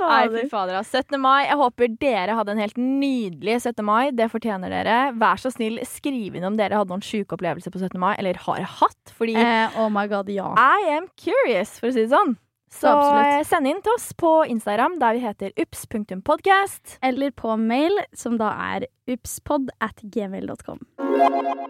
[0.00, 0.78] Nei, fy fader.
[0.82, 1.18] 17.
[1.20, 1.46] mai.
[1.48, 3.84] Jeg håper dere hadde en helt nydelig 17.
[3.86, 4.10] mai.
[4.16, 4.96] Det fortjener dere.
[5.18, 7.98] Vær så snill, skriv inn om dere hadde noen sjuke opplevelser på 17.
[8.02, 9.14] mai, eller har hatt.
[9.16, 10.52] Fordi Eh, oh my god, ja.
[10.56, 12.36] I am curious, for å si det sånn.
[12.76, 13.26] Så Absolutt.
[13.38, 16.96] eh, send inn til oss på Instagram, der vi heter ups.podcast.
[17.02, 20.80] Eller på mail, som da er upspod at gmail.com.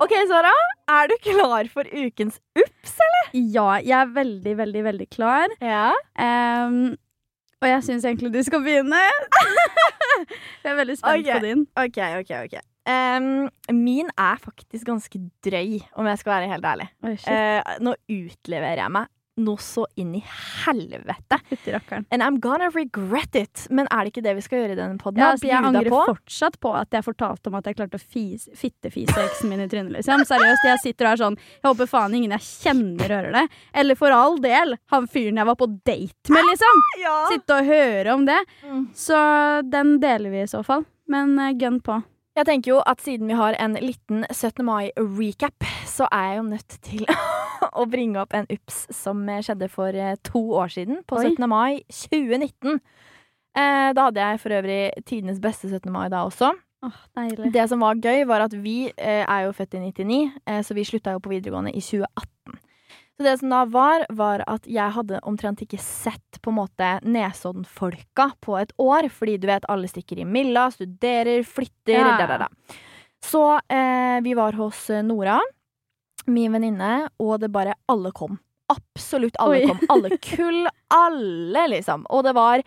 [0.00, 0.52] OK, Sara.
[0.88, 2.96] Er du klar for ukens ups?
[3.06, 3.30] eller?
[3.52, 5.52] Ja, jeg er veldig, veldig, veldig klar.
[5.60, 5.92] Ja.
[6.18, 6.96] Ehm,
[7.62, 9.02] og jeg syns egentlig du skal begynne.
[10.64, 11.38] jeg er veldig spent okay.
[11.38, 11.66] på din.
[11.76, 12.56] OK, OK, OK.
[12.86, 16.88] Um, min er faktisk ganske drøy, om jeg skal være helt ærlig.
[17.02, 17.16] Oh.
[17.32, 20.22] Eh, nå utleverer jeg meg noe så inn i
[20.64, 21.40] helvete.
[22.10, 23.66] And I'm gonna regret it.
[23.70, 25.20] Men er det ikke det vi skal gjøre i denne poden?
[25.20, 26.02] Ja, altså, jeg angrer på?
[26.12, 29.68] fortsatt på at jeg fortalte om at jeg klarte å fis, fittefise eksen min i
[29.70, 29.92] trynet.
[29.98, 30.24] Liksom.
[30.28, 33.44] Seriøst, jeg sitter her sånn Jeg håper faen ingen jeg kjenner hører det.
[33.72, 36.84] Eller for all del, han fyren jeg var på date med, liksom.
[37.06, 37.16] Ja.
[37.30, 38.38] Sitte og høre om det.
[38.64, 38.84] Mm.
[38.96, 39.16] Så
[39.68, 40.86] den deler vi i så fall.
[41.10, 42.00] Men uh, gunn på.
[42.36, 44.60] Jeg tenker jo at siden vi har en liten 17.
[44.66, 47.06] mai-recap, så er jeg jo nødt til
[47.80, 51.30] å bringe opp en ups som skjedde for eh, to år siden, på Oi.
[51.32, 51.48] 17.
[51.48, 52.76] mai 2019.
[53.56, 55.88] Eh, da hadde jeg for øvrig tidenes beste 17.
[55.92, 56.52] mai da også.
[57.16, 57.54] Deilig.
[57.54, 60.76] Det som var gøy, var at vi eh, er jo født i 99, eh, så
[60.76, 62.35] vi slutta jo på videregående i 2018.
[63.16, 66.88] Så det som da var, var at jeg hadde omtrent ikke sett på en måte
[67.08, 72.16] Nesodden-folka på et år, fordi du vet, alle stikker i Milla, studerer, flytter, Ja.
[72.20, 72.48] da, da, da.
[73.24, 73.40] Så
[73.72, 75.38] eh, vi var hos eh, Nora,
[76.26, 78.36] min venninne, og det bare Alle kom.
[78.68, 79.66] Absolutt alle Oi.
[79.70, 79.80] kom.
[79.88, 82.04] Alle kull, alle, liksom.
[82.10, 82.62] Og det var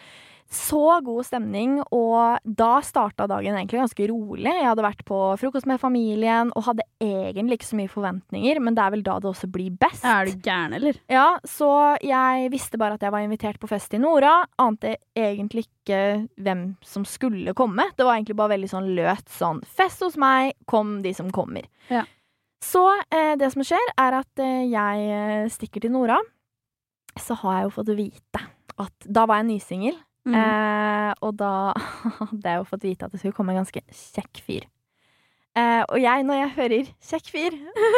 [0.49, 4.49] så god stemning, og da starta dagen egentlig ganske rolig.
[4.49, 8.77] Jeg hadde vært på frokost med familien og hadde egentlig ikke så mye forventninger, men
[8.77, 10.01] det er vel da det også blir best.
[10.01, 10.97] Er du gæren, eller?
[11.11, 11.69] Ja, så
[12.01, 14.39] jeg visste bare at jeg var invitert på fest i Nora.
[14.57, 16.01] Ante egentlig ikke
[16.41, 17.85] hvem som skulle komme.
[17.93, 21.69] Det var egentlig bare veldig sånn løt sånn Fest hos meg, kom de som kommer.
[21.93, 22.07] Ja.
[22.65, 22.81] Så
[23.13, 26.17] eh, det som skjer, er at eh, jeg eh, stikker til Nora.
[27.19, 28.47] Så har jeg jo fått vite
[28.79, 29.97] at Da var jeg nysingel.
[30.29, 30.35] Mm.
[30.39, 31.53] Eh, og da
[32.19, 34.67] hadde jeg jo fått vite at det skulle komme en ganske kjekk fyr.
[35.57, 37.55] Eh, og jeg, når jeg hører 'kjekk fyr'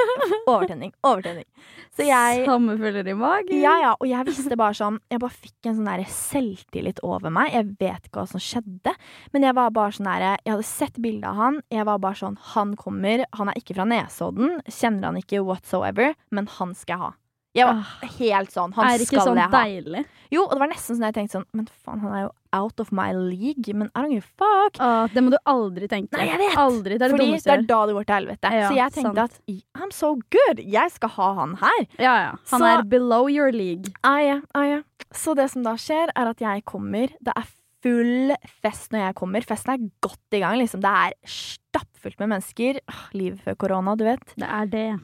[0.52, 0.94] Overtenning.
[1.04, 1.46] Overtenning.
[1.92, 3.60] Så jeg Sommerfugler i magen.
[3.60, 7.30] ja, ja, og jeg visste bare sånn Jeg bare fikk en sånn der selvtillit over
[7.30, 7.52] meg.
[7.54, 8.96] Jeg vet ikke hva som skjedde,
[9.36, 11.62] men jeg var bare sånn der Jeg hadde sett bilde av han.
[11.70, 13.26] Jeg var bare sånn Han kommer.
[13.38, 14.62] Han er ikke fra Nesodden.
[14.72, 17.12] Kjenner han ikke whatsoever, men han skal jeg ha.
[17.54, 17.82] Jeg var
[18.18, 18.72] helt sånn.
[18.74, 18.94] Han Ah.
[18.94, 20.06] er det ikke sånn deilig?
[20.32, 22.80] Jo, og det var nesten sånn jeg tenkte sånn Men faen, han er jo out
[22.80, 23.74] of my league.
[23.76, 24.80] Men I don't give a fuck.
[24.80, 26.12] Åh, det må du aldri tenke.
[26.16, 26.56] Nei, jeg vet.
[26.58, 26.98] Aldri.
[26.98, 28.52] Det er Fordi det, det er da det går til helvete.
[28.56, 29.18] Ja, så jeg tenkte sant.
[29.20, 30.60] at I'm so good.
[30.64, 31.88] Jeg skal ha han her.
[32.00, 32.32] Ja, ja.
[32.52, 33.92] Han Så- er below your league.
[34.04, 34.82] Ah, ja, ah, ja.
[35.14, 37.10] Så det som da skjer, er at jeg kommer.
[37.22, 37.44] Det er
[37.84, 38.32] full
[38.64, 39.42] fest når jeg kommer.
[39.44, 40.58] Festen er godt i gang.
[40.58, 40.80] Liksom.
[40.80, 42.80] Det er stappfullt med mennesker.
[42.88, 44.24] Ah, Livet før korona, du vet.
[44.38, 45.00] Det er det.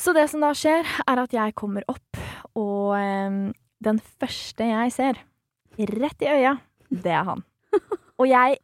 [0.00, 2.18] Så det som da skjer, er at jeg kommer opp,
[2.58, 3.40] og em,
[3.84, 5.20] den første jeg ser,
[5.78, 6.56] rett i øya,
[6.90, 7.44] det er han.
[8.20, 8.58] Og jeg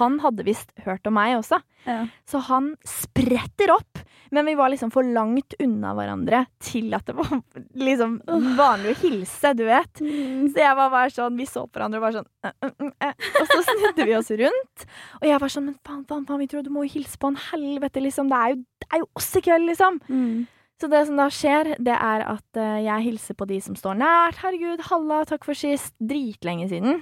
[0.00, 2.06] Han hadde visst hørt om meg også, Ja.
[2.24, 3.98] så han spretter opp.
[4.32, 7.28] Men vi var liksom for langt unna hverandre til at det var
[7.76, 8.14] liksom
[8.56, 10.00] vanlig å hilse, du vet.
[10.00, 12.90] Så jeg var bare sånn, vi så på hverandre og var sånn.
[12.96, 14.88] Og så snudde vi oss rundt.
[15.20, 17.28] Og jeg var sånn, men faen, faen, faen, vi tror du må jo hilse på
[17.30, 18.32] han helvete, liksom.
[18.32, 20.00] Det er jo, det er jo oss i kveld, liksom.
[20.08, 20.46] Mm.
[20.76, 23.96] Så det som da skjer, det er at eh, jeg hilser på de som står
[23.96, 24.40] nært.
[24.42, 25.94] Herregud, halla, takk for sist.
[25.96, 26.98] Dritlenge siden.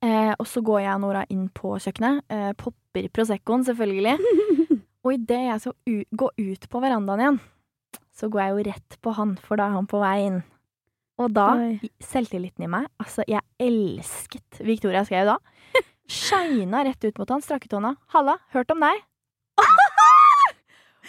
[0.00, 2.22] Eh, og så går jeg og Nora inn på kjøkkenet.
[2.32, 4.16] Eh, popper Proseccoen, selvfølgelig.
[5.04, 7.38] og idet jeg så gå går ut på verandaen igjen,
[8.16, 10.40] så går jeg jo rett på han, for da er han på vei inn.
[11.20, 11.90] Og da, Oi.
[12.00, 15.82] selvtilliten i meg Altså, jeg elsket Victoria, skrev jeg da.
[16.20, 17.92] Shina rett ut mot han, strakk ut hånda.
[18.16, 19.04] Halla, hørt om deg?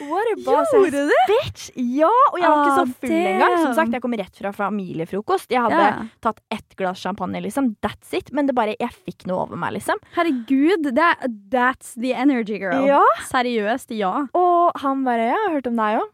[0.09, 1.15] What a boss ass Gjorde du?
[1.29, 1.69] bitch!
[1.75, 3.57] Ja, og jeg var ikke så full full engang.
[3.61, 5.51] Som sagt, jeg kom rett fra familiefrokost.
[5.51, 6.07] Jeg hadde yeah.
[6.23, 7.73] tatt ett glass champagne, liksom.
[7.83, 8.31] That's it.
[8.35, 10.01] Men det bare, jeg fikk noe over meg, liksom.
[10.15, 12.87] Herregud, det er, that's the energy girl.
[12.87, 13.03] Ja.
[13.29, 14.27] Seriøst, ja.
[14.37, 16.09] Og han bare 'ja, jeg har hørt om deg òg'.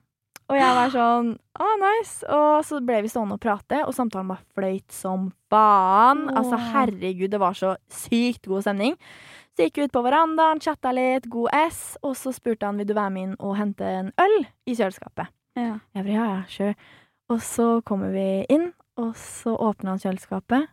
[0.48, 2.24] Og jeg var sånn 'å, nice'.
[2.32, 6.28] Og så ble vi stående og prate, og samtalen bare fløyt som faen.
[6.36, 8.98] Altså, herregud, det var så sykt god stemning.
[9.58, 12.86] Så gikk vi ut på verandaen, chatta litt, god S, og så spurte han 'vil
[12.86, 15.34] du være med inn og hente en øl i kjøleskapet'.
[15.58, 15.80] ja.
[15.96, 16.76] Jeg bare, ja, ja, sure.
[17.30, 20.68] Og så kommer vi inn, og så åpner han kjøleskapet,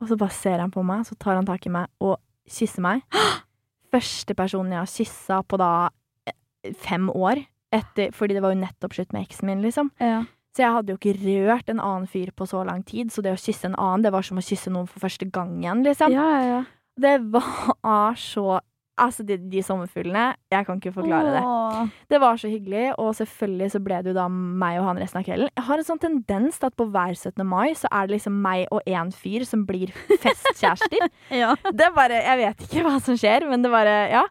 [0.00, 2.18] og så bare ser han på meg, så tar han tak i meg og
[2.50, 3.02] kysser meg.
[3.94, 5.88] Første personen jeg har kyssa på da
[6.26, 9.92] eh, fem år, etter, fordi det var jo nettopp slutt med eksen min, liksom.
[10.00, 10.24] ja.
[10.54, 11.18] Så jeg hadde jo ikke
[11.48, 14.12] rørt en annen fyr på så lang tid, så det å kysse en annen, det
[14.12, 16.12] var som å kysse noen for første gang igjen, liksom.
[16.14, 16.64] Ja, ja, ja.
[17.00, 18.60] Det var så
[18.94, 21.40] Altså, de, de sommerfuglene, jeg kan ikke forklare det.
[21.42, 21.88] Åh.
[22.06, 25.18] Det var så hyggelig, og selvfølgelig så ble det jo da meg og han resten
[25.18, 25.50] av kvelden.
[25.50, 27.42] Jeg har en sånn tendens til at på hver 17.
[27.42, 29.90] mai så er det liksom meg og én fyr som blir
[30.22, 31.10] festkjærester.
[31.34, 31.56] Ja.
[31.74, 34.22] det bare Jeg vet ikke hva som skjer, men det bare Ja.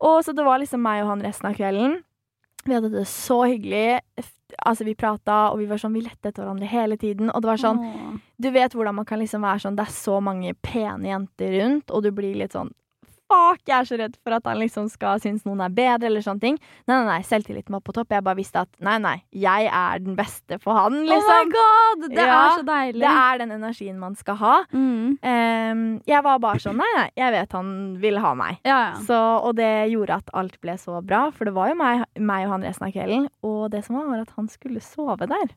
[0.00, 1.98] Og så det var liksom meg og han resten av kvelden.
[2.64, 4.00] Vi hadde det så hyggelig.
[4.66, 7.30] Altså, vi prata, og vi var sånn Vi lette etter hverandre hele tiden.
[7.30, 8.18] Og det var sånn Åh.
[8.40, 11.90] Du vet hvordan man kan liksom være sånn Det er så mange pene jenter rundt,
[11.90, 12.72] og du blir litt sånn
[13.30, 16.24] Fuck, jeg er så redd for at han liksom skal synes noen er bedre, eller
[16.24, 16.56] sånne ting.
[16.90, 18.10] Nei, nei, nei, selvtilliten var på topp.
[18.10, 21.52] Jeg bare visste at nei, nei, jeg er den beste for han, Oh my liksom.
[21.54, 22.08] god!
[22.10, 23.00] Det Ja, er så deilig.
[23.04, 24.56] det er den energien man skal ha.
[24.74, 25.16] mm.
[25.22, 27.70] Um, jeg var bare sånn Nei, nei, jeg vet han
[28.02, 28.58] vil ha meg.
[28.66, 28.92] Ja, ja.
[29.06, 29.14] Så,
[29.46, 32.56] og det gjorde at alt ble så bra, for det var jo meg, meg og
[32.56, 33.28] han resten av kvelden.
[33.46, 35.54] Og det som var, var at han skulle sove der.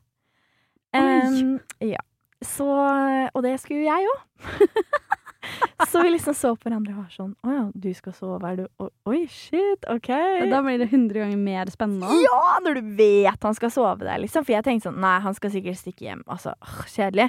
[0.94, 1.58] Oi.
[1.90, 1.98] ja.
[2.44, 4.20] Så, og det skulle jo jeg òg.
[5.90, 8.62] så vi liksom så på hverandre og var sånn Å ja, du skal sove, er
[8.62, 10.10] du Oi, shit, OK.
[10.50, 12.08] Da blir det hundre ganger mer spennende.
[12.24, 14.46] Ja, når du vet han skal sove der, liksom.
[14.46, 16.24] For jeg tenkte sånn Nei, han skal sikkert stikke hjem.
[16.30, 17.28] Altså, åh, kjedelig.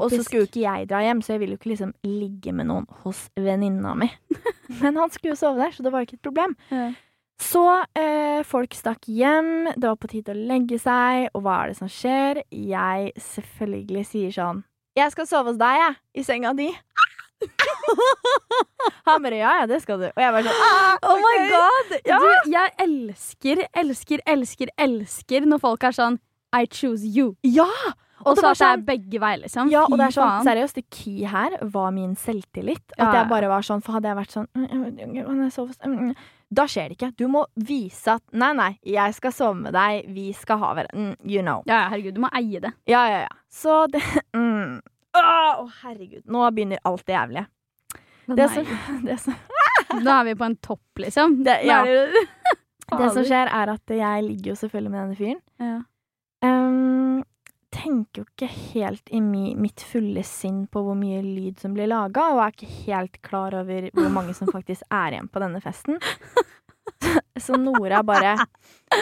[0.00, 2.56] Og så skulle jo ikke jeg dra hjem, så jeg ville jo ikke liksom ligge
[2.56, 4.08] med noen hos venninna mi.
[4.82, 6.56] Men han skulle jo sove der, så det var jo ikke et problem.
[6.72, 6.90] Ja.
[7.42, 7.64] Så
[7.98, 11.78] eh, folk stakk hjem, det var på tide å legge seg, og hva er det
[11.80, 12.42] som skjer?
[12.54, 14.62] Jeg selvfølgelig sier sånn
[14.98, 16.68] Jeg skal sove hos deg, jeg, i senga di.
[19.08, 20.06] Han bare ja, ja, det skal du.
[20.10, 21.96] Og jeg bare sånn ah, Oh my god!
[22.08, 22.18] Ja.
[22.22, 26.18] Du, jeg elsker, elsker, elsker, elsker når folk er sånn
[26.54, 27.34] I choose you.
[27.46, 27.68] Ja!
[28.22, 29.70] Og så var at det er sånn- begge veier, liksom.
[29.72, 32.84] Ja, og det er sånn, seriøst, det key her var min selvtillit.
[32.98, 36.14] At jeg bare var sånn, for hadde jeg vært sånn
[36.52, 37.10] Da skjer det ikke.
[37.16, 40.92] Du må vise at nei, nei, jeg skal sove med deg, vi skal ha hverandre.
[41.16, 41.62] Mm, you know.
[41.66, 42.74] Ja, ja, herregud, du må eie det.
[42.86, 43.32] Ja, ja, ja.
[43.50, 44.02] Så det
[44.36, 44.80] mm.
[45.18, 46.22] Å, herregud.
[46.32, 47.46] Nå begynner alt det jævlige.
[48.32, 48.70] Det som,
[49.06, 49.34] det, som,
[50.00, 51.40] Nå er vi på en topp, liksom.
[51.46, 51.82] Det- ja.
[51.84, 55.42] det som skjer, er at jeg ligger jo selvfølgelig med denne fyren.
[55.60, 55.76] Ja.
[56.44, 57.20] Um,
[57.72, 61.88] tenker jo ikke helt i mi, mitt fulle sinn på hvor mye lyd som blir
[61.88, 65.60] laga, og er ikke helt klar over hvor mange som faktisk er igjen på denne
[65.64, 66.00] festen.
[67.40, 68.34] Så Nora bare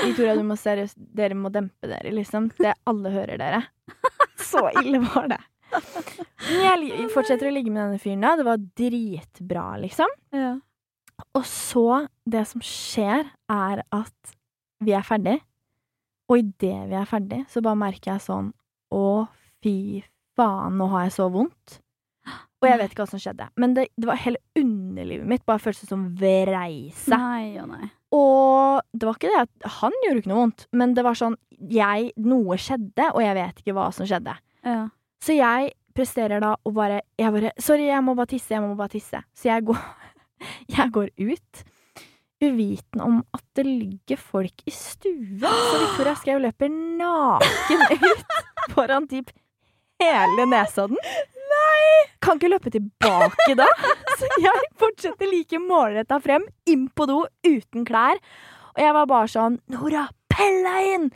[0.04, 2.50] Victoria, du må seriøst Dere må dempe dere, liksom.
[2.60, 3.62] Det alle hører dere.
[4.40, 5.40] Så ille var det.
[6.50, 8.34] Men jeg fortsetter å ligge med denne fyren da.
[8.38, 10.12] Det var dritbra, liksom.
[10.34, 10.54] Ja.
[11.36, 11.86] Og så,
[12.24, 14.34] det som skjer, er at
[14.80, 15.36] vi er ferdig.
[16.30, 18.52] Og idet vi er ferdig, så bare merker jeg sånn
[18.94, 19.26] Å,
[19.62, 20.02] fy
[20.38, 21.80] faen, nå har jeg så vondt.
[22.60, 23.46] Og jeg vet ikke hva som skjedde.
[23.60, 27.56] Men det, det var hele underlivet mitt bare føltes som vrei seg.
[27.62, 27.86] Og.
[28.16, 31.38] Og det var ikke det at han gjorde ikke noe vondt, men det var sånn
[31.70, 34.34] jeg, Noe skjedde, og jeg vet ikke hva som skjedde.
[34.66, 34.82] Ja.
[35.20, 38.76] Så jeg presterer da å bare Jeg bare Sorry, jeg må bare tisse, jeg må
[38.78, 39.20] bare tisse.
[39.36, 39.80] Så jeg går,
[40.76, 41.64] jeg går ut,
[42.40, 45.42] uviten om at det ligger folk i stuen.
[45.44, 48.38] Så Victoria Skau løper naken ut
[48.74, 49.32] foran typ
[50.00, 50.96] hele Nesodden.
[51.50, 52.06] Nei!
[52.24, 53.66] Kan ikke løpe tilbake da.
[54.16, 58.20] Så jeg fortsetter like målretta frem, inn på do, uten klær.
[58.76, 61.10] Og jeg var bare sånn Nora, pell deg inn!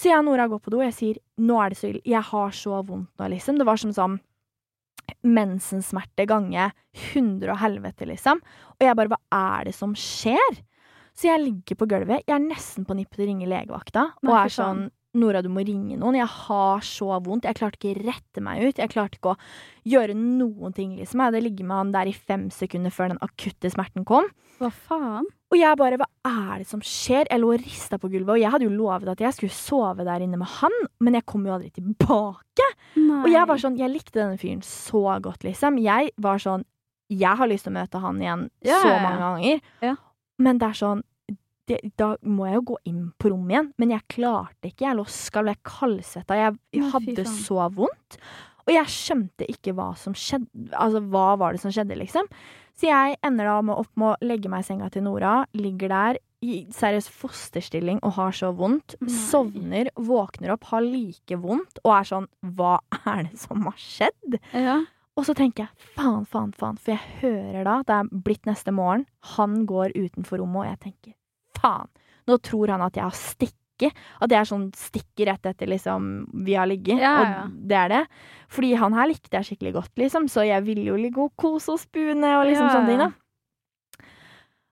[0.00, 2.00] Så jeg og Nora går på do, og jeg sier nå er det så ille.
[2.08, 3.58] Jeg har så vondt nå, liksom.
[3.60, 4.16] Det var som sånn
[5.26, 6.70] mensensmerte gange
[7.10, 8.40] hundre og helvete, liksom.
[8.78, 9.20] Og jeg bare hva
[9.58, 10.62] er det som skjer?
[11.12, 14.32] Så jeg ligger på gulvet, jeg er nesten på nippet til å ringe legevakta, og
[14.38, 14.86] er sånn
[15.18, 16.20] Nora, du må ringe noen.
[16.20, 17.48] Jeg har så vondt.
[17.48, 18.78] Jeg klarte ikke å rette meg ut.
[18.78, 19.40] Jeg klarte ikke å
[19.90, 21.18] gjøre noen ting, liksom.
[21.18, 24.28] Jeg hadde ligget med han der i fem sekunder før den akutte smerten kom.
[24.60, 25.26] Hva faen?
[25.50, 27.26] Og jeg bare, hva er det som skjer?
[27.26, 30.06] Jeg lå og rista på gulvet, og jeg hadde jo lovet at jeg skulle sove
[30.06, 32.68] der inne med han, men jeg kom jo aldri tilbake.
[33.00, 33.22] Nei.
[33.24, 35.80] Og jeg var sånn, jeg likte denne fyren så godt, liksom.
[35.82, 36.62] Jeg var sånn,
[37.10, 39.64] jeg har lyst til å møte han igjen Ja, så mange ganger.
[39.82, 39.96] Ja.
[40.40, 41.02] Men det er sånn,
[41.70, 43.72] det, da må jeg jo gå inn på rommet igjen.
[43.82, 44.86] Men jeg klarte ikke.
[44.86, 46.38] Jeg lå skalv, jeg kaldsvetta.
[46.38, 48.20] Jeg, jeg hadde så vondt.
[48.66, 50.70] Og jeg skjønte ikke hva som skjedde.
[50.78, 52.28] Altså, hva var det som skjedde, liksom?
[52.80, 55.42] Så jeg ender da med opp med å legge meg i senga til Nora.
[55.52, 58.94] Ligger der i seriøs fosterstilling og har så vondt.
[59.04, 59.12] Nei.
[59.12, 64.38] Sovner, våkner opp, har like vondt og er sånn Hva er det som har skjedd?
[64.56, 64.78] Ja.
[65.20, 66.80] Og så tenker jeg faen, faen, faen.
[66.80, 69.04] For jeg hører da, det er blitt neste morgen,
[69.36, 71.16] han går utenfor rommet, og jeg tenker
[71.60, 71.90] faen.
[72.30, 73.56] Nå tror han at jeg har stikket.
[74.20, 76.10] At det er sånn stikker rett etter liksom
[76.44, 77.00] vi har ligget.
[77.00, 77.40] Ja, ja.
[77.46, 78.02] Og det er det.
[78.52, 80.28] Fordi han her likte jeg skikkelig godt, liksom.
[80.28, 83.10] Så jeg ville jo ligge og kose og spune og liksom Ja, sånne ting, da.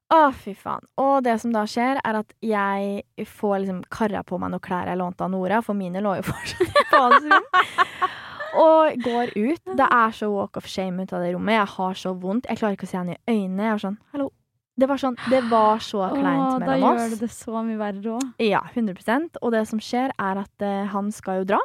[0.09, 0.87] Å, fy faen.
[0.97, 4.89] Og det som da skjer, er at jeg får liksom karra på meg noen klær
[4.89, 7.49] jeg lånte av Nora, for mine lå jo fortsatt på hans rom.
[8.59, 9.75] Og går ut.
[9.77, 11.59] Det er så walk of shame ut av det rommet.
[11.59, 12.49] Jeg har så vondt.
[12.49, 13.67] Jeg klarer ikke å se henne i øynene.
[13.67, 14.31] Jeg er sånn, hallo.
[14.79, 18.15] Det var sånn, det var så kleint Åh, da gjør det det så mye verre
[18.15, 18.29] òg.
[18.43, 21.59] Ja, 100% Og det som skjer, er at uh, han skal jo dra.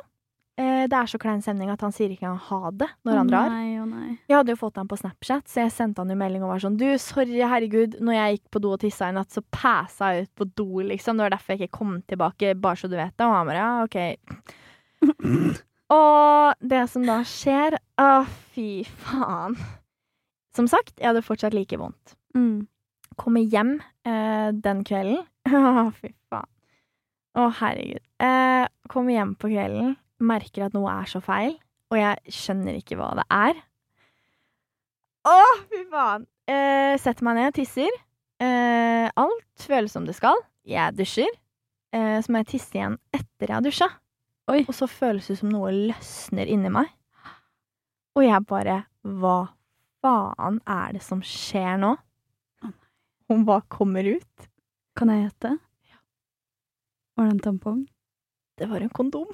[0.58, 3.30] Uh, det er så klein stemning at han sier ikke engang ha det når han
[3.30, 3.54] drar.
[3.54, 4.16] Nei oh, nei.
[4.30, 6.66] Jeg hadde jo fått han på Snapchat, så jeg sendte han jo melding og var
[6.66, 10.14] sånn Du, sorry, herregud, når jeg gikk på do og tissa i natt, så passa
[10.14, 11.22] jeg ut på do, liksom.
[11.22, 13.30] Det var derfor jeg ikke kom tilbake, bare så du vet det.
[13.30, 13.98] Og han bare ja, OK.
[16.00, 18.12] og det som da skjer Å,
[18.54, 18.68] fy
[19.06, 19.58] faen.
[20.54, 22.18] Som sagt, jeg hadde fortsatt like vondt.
[22.38, 22.66] Mm.
[23.20, 23.76] Kommer hjem
[24.08, 25.22] eh, den kvelden.
[25.50, 26.50] Å, fy faen.
[27.34, 28.04] Å, herregud.
[28.24, 31.56] Eh, kommer hjem på kvelden, merker at noe er så feil,
[31.92, 33.62] og jeg skjønner ikke hva det er.
[35.30, 35.38] Å,
[35.72, 36.28] fy faen!
[36.52, 37.94] Eh, setter meg ned, tisser.
[38.44, 40.42] Eh, alt føles som det skal.
[40.68, 41.30] Jeg dusjer.
[41.94, 43.90] Eh, så må jeg tisse igjen etter jeg har dusja.
[44.52, 44.64] Oi.
[44.68, 46.90] Og så føles det som noe løsner inni meg.
[48.18, 49.38] Og jeg bare Hva
[50.04, 51.96] faen er det som skjer nå?
[53.30, 54.48] Hun hva kommer ut.
[54.98, 55.52] Kan jeg gjette?
[55.90, 56.00] Ja.
[57.18, 57.82] Var det en tampong?
[58.60, 59.30] Det var en kondom.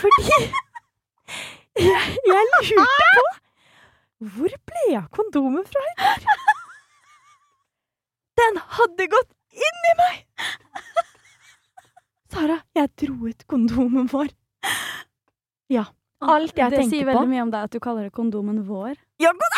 [0.00, 0.36] Fordi
[1.76, 2.84] jeg, jeg lurte
[3.16, 3.24] på
[4.36, 6.26] Hvor ble av kondomen fra i går?
[8.40, 10.16] Den hadde gått inn i meg!
[12.32, 14.28] Sara, jeg dro ut kondomen vår.
[15.72, 15.86] Ja.
[16.34, 18.96] Alt jeg det tenker sier veldig mye om deg at du kaller det kondomen vår.
[19.22, 19.56] Ja, god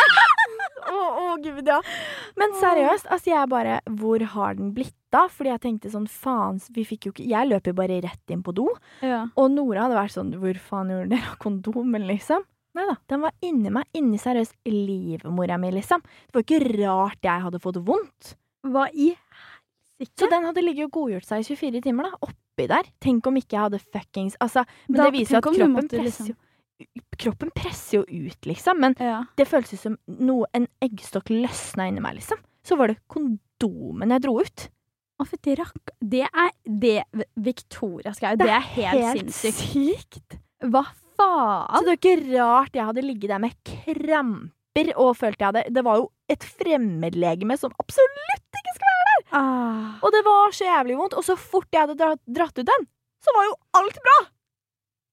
[0.93, 1.81] oh, å, gud, ja.
[2.39, 5.31] Men seriøst, altså jeg bare Hvor har den blitt av?
[5.35, 8.45] Fordi jeg tenkte sånn, faen, vi fikk jo ikke Jeg løp jo bare rett inn
[8.47, 8.69] på do.
[9.05, 9.25] Ja.
[9.37, 12.47] Og Nora hadde vært sånn Hvor faen gjorde dere av kondomen, liksom?
[12.79, 13.89] Nei da, den var inni meg.
[13.99, 16.03] Inni seriøst livmora mi, liksom.
[16.29, 18.35] Det var ikke rart jeg hadde fått vondt.
[18.69, 19.09] Hva i
[19.99, 20.15] helsike?
[20.21, 22.21] Så den hadde ligget og godgjort seg i 24 timer, da.
[22.29, 22.91] Oppi der.
[23.03, 25.89] Tenk om ikke jeg hadde fuckings Altså, men Da- det viser jo at kroppen presser
[25.89, 26.35] presser liksom- jo
[27.19, 28.79] Kroppen presser jo ut, liksom.
[28.79, 29.25] Men Ja.
[29.37, 32.39] det føltes ut som noe En eggstokk løsna inni meg, liksom.
[32.63, 34.69] Så var det kondomen jeg dro ut.
[35.19, 35.91] Å, fytti rakk...
[35.99, 37.03] Det er det
[37.35, 39.65] Victoria Skau, det, er helt, sinnssykt.
[39.73, 40.37] sykt.
[40.63, 40.85] Hva
[41.19, 41.75] faen?
[41.75, 45.75] Så det var ikke rart jeg hadde ligget der med kramper og følte jeg hadde
[45.75, 49.25] Det var jo et fremmedlegeme som absolutt ikke skulle være der!
[49.41, 49.99] Ah.
[50.07, 51.17] Og det var så jævlig vondt.
[51.19, 52.87] Og så fort jeg hadde dratt, dratt ut den,
[53.25, 54.19] så var jo alt bra!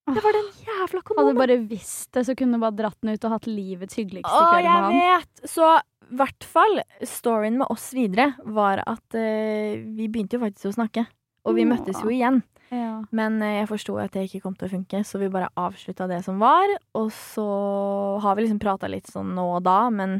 [0.05, 3.15] Det var den jævla Hadde du bare visst det, så kunne du bare dratt den
[3.15, 4.97] ut og hatt livets hyggeligste kveld med jeg han.
[4.99, 5.45] vet!
[5.49, 5.69] Så
[6.05, 10.75] i hvert fall storyen med oss videre var at uh, vi begynte jo faktisk å
[10.77, 11.07] snakke.
[11.45, 12.43] Og vi møttes jo igjen.
[12.69, 12.99] Ja.
[13.17, 16.05] Men uh, jeg forsto at det ikke kom til å funke, så vi bare avslutta
[16.11, 16.69] det som var.
[16.97, 17.47] Og så
[18.21, 20.19] har vi liksom prata litt sånn nå og da, men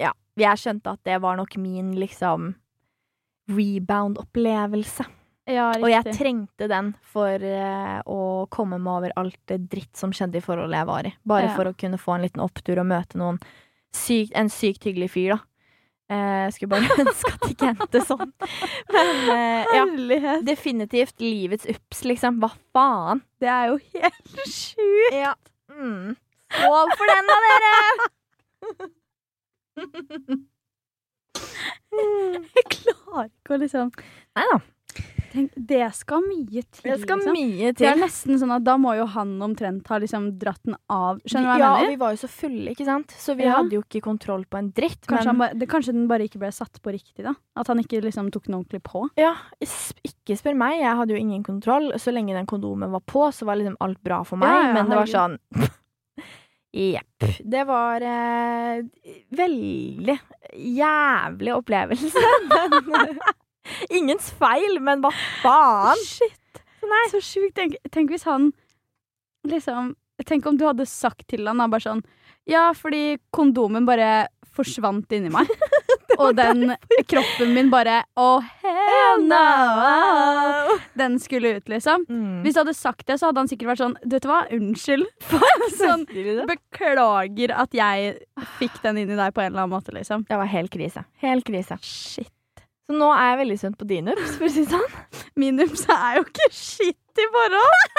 [0.00, 0.12] ja.
[0.34, 2.56] Jeg skjønte at det var nok min liksom
[3.48, 5.06] rebound-opplevelse.
[5.46, 10.12] Ja, Og jeg trengte den for uh, å komme meg over alt det dritt som
[10.14, 11.12] skjedde i forholdet jeg var i.
[11.28, 11.54] Bare Ja.
[11.56, 13.38] for å kunne få en liten opptur og møte noen
[13.94, 15.40] sykt, en sykt hyggelig fyr, da.
[16.14, 18.32] Eh, skulle bare ønske at det ikke endte sånn.
[18.92, 19.84] Men uh, ja.
[20.44, 22.40] Definitivt livets ups, liksom.
[22.42, 23.22] Hva faen?
[23.40, 25.14] Det er jo helt sjukt.
[25.16, 25.34] Ja.
[25.72, 26.16] Mm.
[26.54, 27.82] Skål for den, da, dere!
[32.54, 33.90] Jeg klarer ikke å liksom
[34.38, 34.58] Nei da.
[35.34, 37.34] Tenk, Det skal mye til, Det skal liksom.
[37.34, 40.76] mye Det er nesten sånn at da må jo han omtrent ha liksom dratt den
[40.94, 41.18] av.
[41.26, 43.10] Skjønner du hva jeg ja, og vi var jo så fulle, ikke sant?
[43.18, 43.56] Så vi Ja.
[43.58, 45.00] hadde jo ikke kontroll på en dritt.
[45.10, 47.34] Kanskje, han men det, kanskje den bare ikke ble satt på riktig, da?
[47.58, 49.08] At han ikke liksom tok den ordentlig på?
[49.18, 50.78] ja, ikke spør meg.
[50.80, 51.90] Jeg hadde jo ingen kontroll.
[51.98, 54.48] Så lenge den kondomen var på, så var liksom alt bra for meg.
[54.48, 55.38] Ja, ja, men det var sånn
[56.74, 57.26] Jepp.
[57.44, 58.82] Det var eh,
[59.30, 60.16] veldig
[60.78, 62.18] jævlig opplevelse.
[63.98, 66.00] Ingens feil, men hva faen?
[66.04, 66.62] Shit!
[67.10, 67.54] Så sjukt.
[67.56, 68.52] Tenk, tenk hvis han
[69.48, 69.94] liksom
[70.28, 72.02] Tenk om du hadde sagt til han da, bare sånn
[72.48, 75.48] Ja, fordi kondomen bare forsvant inni meg.
[76.22, 76.76] Og den
[77.10, 80.76] kroppen min bare Oh, hell no!
[80.94, 82.04] Den skulle ut, liksom.
[82.06, 82.44] Mm.
[82.44, 85.08] Hvis du hadde sagt det, så hadde han sikkert vært sånn Du Vet hva, unnskyld.
[85.80, 86.06] sånn,
[86.46, 88.14] beklager at jeg
[88.60, 90.22] fikk den inn i deg på en eller annen måte, liksom.
[90.28, 91.02] Det var helt krise.
[91.24, 91.80] Helt krise.
[91.82, 92.33] Shit.
[92.84, 94.90] Så nå er jeg veldig spent på din ups, for å si det sånn.
[95.40, 97.94] Min ups er jo ikke shit i forhold.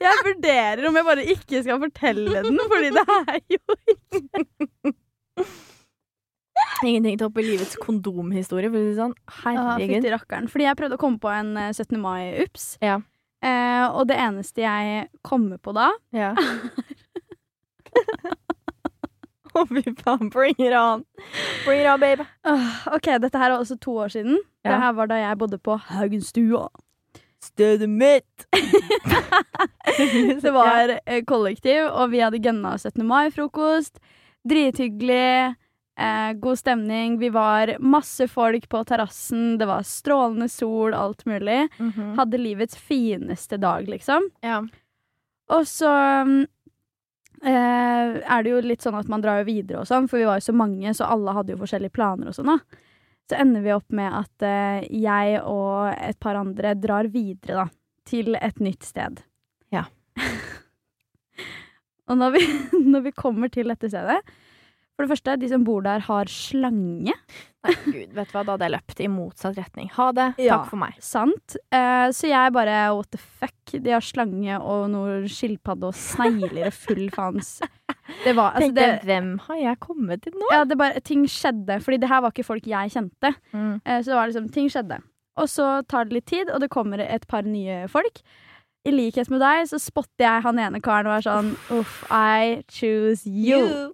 [0.00, 4.94] Jeg vurderer om jeg bare ikke skal fortelle den, fordi det er jo ikke
[6.86, 9.14] Ingenting til opp i livets kondomhistorie, for å si det sånn.
[9.28, 9.96] Ah, Herregud.
[9.98, 10.48] Fytti rakkeren.
[10.52, 11.96] Fordi jeg prøvde å komme på en eh, 17.
[12.00, 12.66] mai-ups.
[12.84, 12.98] Ja.
[13.44, 16.32] Eh, og det eneste jeg kommer på da Ja.
[19.56, 20.30] Å, fy faen.
[20.32, 21.04] Bring it on.
[21.64, 22.26] Bring it on, babe.
[22.92, 24.36] OK, dette her er også to år siden.
[24.66, 24.74] Ja.
[24.74, 26.66] Det her var da jeg bodde på Haugenstua.
[27.42, 28.46] Stedet mitt.
[30.42, 33.04] Det var eh, kollektiv, og vi hadde gønna 17.
[33.06, 34.00] mai-frokost.
[34.48, 35.54] Drithyggelig.
[35.98, 37.18] Eh, god stemning.
[37.18, 39.56] Vi var masse folk på terrassen.
[39.58, 41.68] Det var strålende sol, alt mulig.
[41.78, 42.16] Mhm.
[42.18, 44.28] Hadde livets fineste dag, liksom.
[44.44, 44.60] Ja.
[45.48, 45.88] Og så
[46.26, 46.46] mm,
[47.44, 50.28] eh, er det jo litt sånn at man drar jo videre og sånn, for vi
[50.28, 52.82] var jo så mange, så alle hadde jo forskjellige planer og sånn, da.
[53.26, 57.68] Så ender vi opp med at eh, jeg og et par andre drar videre, da.
[58.06, 59.18] Til et nytt sted.
[59.74, 59.82] Ja.
[62.06, 62.42] og når vi,
[62.92, 64.20] når vi kommer til dette stedet
[64.94, 67.16] For det første, de som bor der, har slange.
[67.66, 69.90] Nei, gud, vet du hva, da hadde jeg løpt i motsatt retning.
[69.96, 70.26] Ha det.
[70.42, 70.58] Ja.
[70.58, 70.96] Takk for meg.
[71.04, 71.56] Sant?
[71.74, 73.54] Eh, så jeg bare what the fuck?
[73.72, 77.56] De har slange og noe skilpadde og snegler og full faens
[78.22, 80.46] Det var altså, Tenkte, det, hvem har jeg kommet til nå?
[80.54, 83.34] Ja, det bare, ting skjedde, fordi det her var ikke folk jeg kjente.
[83.50, 83.76] Mm.
[83.82, 85.00] Eh, så det var liksom, ting skjedde.
[85.36, 88.22] Og så tar det litt tid, og det kommer et par nye folk.
[88.86, 92.62] I likhet med deg så spotter jeg han ene karen og er sånn Uff, I
[92.70, 93.90] choose you.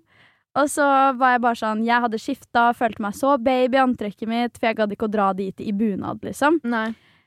[0.55, 0.85] Og så
[1.17, 4.67] var jeg bare sånn Jeg hadde skifta, følte meg så baby i antrekket mitt, for
[4.69, 6.59] jeg gadd ikke å dra dit i bunad, liksom.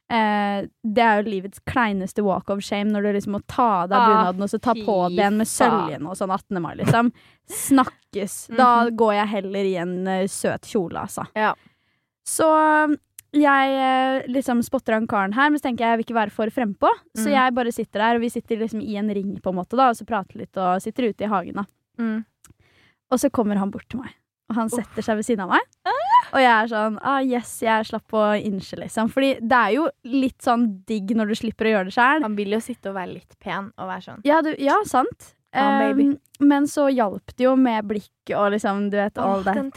[0.07, 3.89] Eh, det er jo livets kleineste walk of shame når du liksom må ta av
[3.89, 6.61] deg Ah, bunaden og så ta på deg en med søljen og sånn 18.
[6.61, 7.09] mai, liksom.
[7.49, 8.35] Snakkes.
[8.61, 11.25] Da går jeg heller i en uh, søt kjole, altså.
[11.35, 11.55] Ja.
[12.25, 12.45] Så
[13.35, 16.31] jeg eh, liksom spotter han karen her, men så tenker jeg jeg vil ikke være
[16.37, 16.91] for frempå.
[17.17, 17.33] Så Mm.
[17.33, 19.89] jeg bare sitter der, og vi sitter liksom i en ring, på en måte, da,
[19.89, 21.65] og så prater litt og sitter ute i hagen, da.
[21.99, 22.23] Mm.
[23.13, 24.15] Og så kommer han bort til meg,
[24.49, 25.67] og han setter seg ved siden av meg.
[26.35, 29.11] Og jeg er sånn ah, yes, jeg slapp å innse, liksom.
[29.13, 32.25] Fordi det er jo litt sånn digg når du slipper å gjøre det sjøl.
[32.25, 34.25] Han vil jo sitte og være litt pen og være sånn.
[34.27, 35.31] Ja, du, ja, sant.
[35.55, 36.17] Um,
[36.49, 39.69] men så hjalp det jo med blikk og liksom, du vet, all den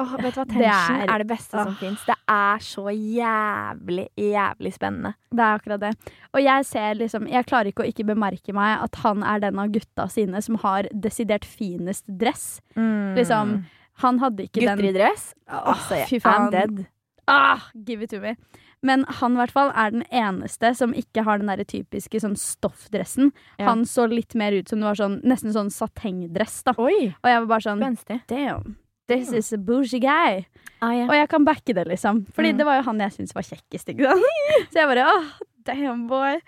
[0.00, 1.76] Åh, vet du hva, Det tension er- er, det beste som Åh.
[1.78, 2.04] fins.
[2.08, 5.12] Det er så jævlig, jævlig spennende.
[5.30, 5.92] Det er akkurat det.
[6.34, 9.58] Og jeg ser liksom Jeg klarer ikke å ikke bemerke meg at han er den
[9.58, 12.60] av gutta sine som har desidert finest dress.
[12.76, 13.64] Liksom,
[14.00, 15.34] Han hadde ikke Gutter i den dress?
[15.48, 16.86] Åh, Altså, fy I'm dead.
[17.28, 18.34] Ah, give it to me.
[18.82, 23.28] Men han hvert fall er den eneste som ikke har den der typiske sånn stoffdressen.
[23.58, 23.66] Ja.
[23.68, 26.62] Han så litt mer ut som det var sånn, nesten sånn satengdress.
[26.64, 26.72] da.
[26.80, 28.20] Oi, Og jeg var bare sånn spenstig.
[28.32, 28.76] Damn,
[29.06, 30.46] this is a bougie guy.
[30.80, 31.04] Ah, ja.
[31.04, 32.24] Og jeg kan backe det, liksom.
[32.32, 32.56] Fordi Mm.
[32.58, 33.88] det var jo han jeg syntes var kjekkest.
[33.92, 34.24] Ikke sant?
[34.72, 35.24] Så jeg bare åh,
[35.64, 36.40] damn boy.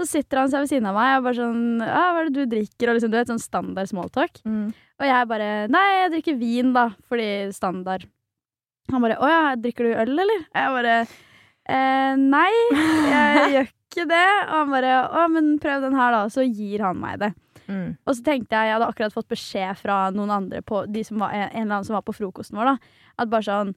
[0.00, 2.34] Så sitter han seg ved siden av meg og bare sånn ah, Hva er det
[2.44, 2.88] du drikker?
[2.88, 4.40] Og liksom, du vet, sånn standard smalltalk.
[4.44, 4.68] Mm.
[5.00, 6.90] Og jeg bare Nei, jeg drikker vin, da.
[7.08, 8.04] Fordi standard.
[8.90, 10.44] Han bare Å ja, drikker du øl, eller?
[10.52, 10.94] Jeg bare
[11.70, 12.50] eh, Nei,
[13.10, 14.26] jeg gjør ikke det.
[14.46, 16.24] Og han bare Å, men prøv den her, da.
[16.26, 17.30] Og så gir han meg det.
[17.70, 17.94] Mm.
[18.02, 21.22] Og så tenkte jeg, jeg hadde akkurat fått beskjed fra noen andre på de som
[21.22, 23.04] var, en eller annen som var på frokosten vår, da.
[23.22, 23.72] At bare sånn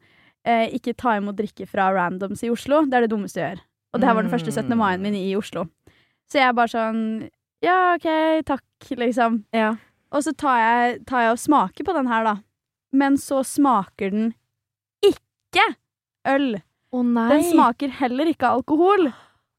[0.48, 2.84] eh, Ikke ta imot drikke fra randoms i Oslo.
[2.90, 3.64] Det er det dummeste du gjør.
[3.94, 4.74] Og det her var den første 17.
[4.78, 5.68] mai min i Oslo.
[6.32, 7.02] Så jeg bare sånn
[7.64, 8.08] Ja, OK,
[8.48, 9.44] takk, liksom.
[9.56, 9.76] Ja.
[10.14, 12.36] Og så tar jeg, tar jeg og smaker på den her, da.
[12.94, 14.34] Men så smaker den
[15.06, 15.66] ikke
[16.30, 16.58] øl.
[16.94, 17.30] Nei.
[17.32, 19.10] Den smaker heller ikke alkohol.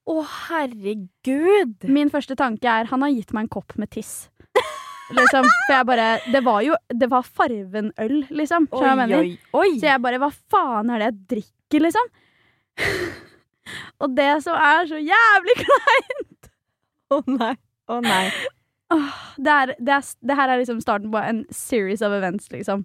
[0.04, 1.88] Å herregud.
[1.90, 4.28] Min første tanke er han har gitt meg en kopp med tiss.
[5.14, 8.68] Liksom, for jeg bare Det var jo Det var farven øl, liksom.
[8.72, 9.68] Oi, oi, oi.
[9.76, 12.08] Så jeg bare Hva faen er det jeg drikker, liksom?
[14.04, 16.50] Og det som er så jævlig kleint
[17.12, 17.52] Å nei.
[17.92, 18.24] Å nei.
[19.36, 22.84] det, er, det, er, det her er liksom starten på en series of events, liksom.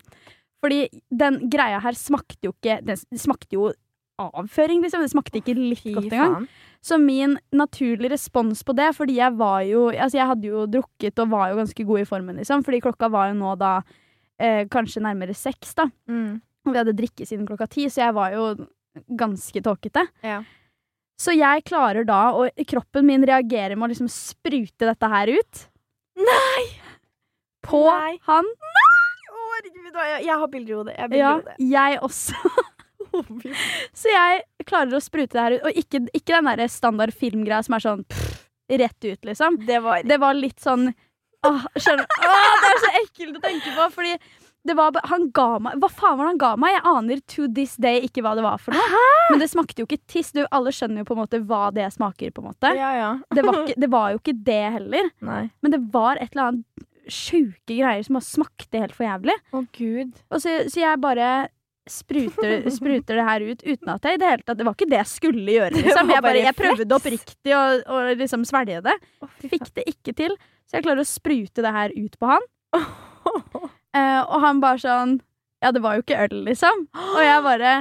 [0.60, 3.72] Fordi den greia her smakte jo ikke Den smakte jo
[4.20, 5.04] avføring, liksom.
[5.06, 6.50] Det smakte ikke litt Fy godt engang.
[6.86, 11.20] Så min naturlige respons på det, fordi jeg var jo Altså, jeg hadde jo drukket
[11.20, 13.74] og var jo ganske god i formen, liksom, fordi klokka var jo nå da
[14.40, 15.90] eh, kanskje nærmere seks, da.
[16.08, 16.40] Mm.
[16.66, 18.46] Og vi hadde drikke siden klokka ti, så jeg var jo
[19.20, 20.06] ganske tåkete.
[20.24, 20.42] Ja.
[21.20, 25.66] Så jeg klarer da, og kroppen min reagerer med å liksom sprute dette her ut.
[26.20, 26.64] Nei!
[27.68, 28.16] På Nei.
[28.24, 28.48] han.
[28.48, 30.96] Å, herregud, jeg, jeg har bilder i hodet.
[30.96, 32.54] Jeg har bilder Ja, jeg også.
[33.94, 35.64] Så jeg klarer å sprute det her ut.
[35.70, 38.36] Og ikke, ikke den der standard filmgreia som er sånn pff,
[38.70, 39.62] rett ut, liksom.
[39.66, 40.92] Det var Det var litt sånn
[41.48, 42.04] Åh, skjønner?
[42.04, 44.18] Åh, det er så ekkelt å tenke på, fordi
[44.68, 46.74] det var, han ga meg Hva faen var det han ga meg?
[46.76, 49.04] Jeg aner to this day ikke hva det var for noe.
[49.32, 50.34] Men det smakte jo ikke tiss.
[50.36, 52.34] Du, alle skjønner jo på en måte hva det smaker.
[52.36, 53.10] på en måte Ja, ja.
[53.34, 55.08] det var, ikke, det var jo ikke det heller.
[55.32, 55.42] Nei.
[55.64, 59.38] Men det var et eller annet sjuke greier som bare smakte helt for jævlig.
[59.56, 60.12] Å, gud.
[60.30, 61.30] Og så, så jeg bare
[61.90, 64.90] spruter, spruter det her ut uten at jeg i det hele tatt Det var ikke
[64.92, 65.74] det jeg skulle gjøre.
[65.80, 66.14] Liksom.
[66.14, 68.96] Jeg, bare, jeg prøvde oppriktig å, å liksom svelge det.
[69.46, 70.36] Fikk det ikke til.
[70.70, 72.50] Så jeg klarer å sprute det her ut på han.
[73.90, 75.16] Eh, og han bare sånn
[75.64, 76.84] Ja, det var jo ikke øl, liksom.
[76.94, 77.72] Og jeg bare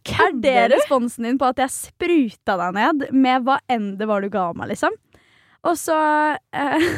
[0.00, 4.24] Er det responsen din på at jeg spruta deg ned med hva enn det var
[4.24, 4.96] du ga meg, liksom?
[5.68, 5.98] Og så
[6.56, 6.88] eh,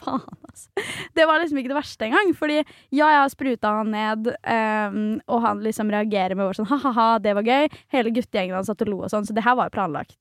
[0.00, 0.41] Faen.
[1.16, 2.30] Det var liksom ikke det verste engang.
[2.38, 6.70] Fordi ja, jeg har spruta han ned, um, og han liksom reagerer med bare sånn
[6.70, 7.68] ha-ha-ha, det var gøy.
[7.92, 10.16] Hele guttegjengen hans satt og lo og sånn, så det her var jo planlagt.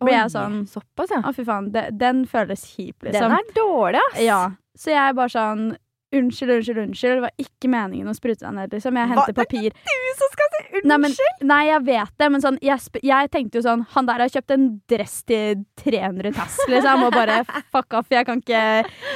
[0.00, 1.20] Blir jeg sånn- Såpass, ja.
[1.26, 1.72] Å, fy faen.
[1.74, 3.20] Det, den føles kjip, liksom.
[3.26, 4.20] Den er dårlig, ass.
[4.24, 4.38] Ja.
[4.78, 5.66] Så jeg bare sånn
[6.10, 7.12] Unnskyld, unnskyld, unnskyld.
[7.20, 8.96] Det var ikke meningen å sprute deg ned, liksom.
[8.98, 9.30] Jeg henter Hva?
[9.30, 9.76] er papir.
[9.86, 10.88] Du som skal si unnskyld!
[10.90, 11.14] Nei, men,
[11.46, 14.54] nei, jeg vet det, men sånn, jeg, jeg tenkte jo sånn Han der har kjøpt
[14.54, 17.36] en dress til 300 tass, liksom, og bare
[17.74, 18.10] fuck off.
[18.10, 18.62] Jeg kan ikke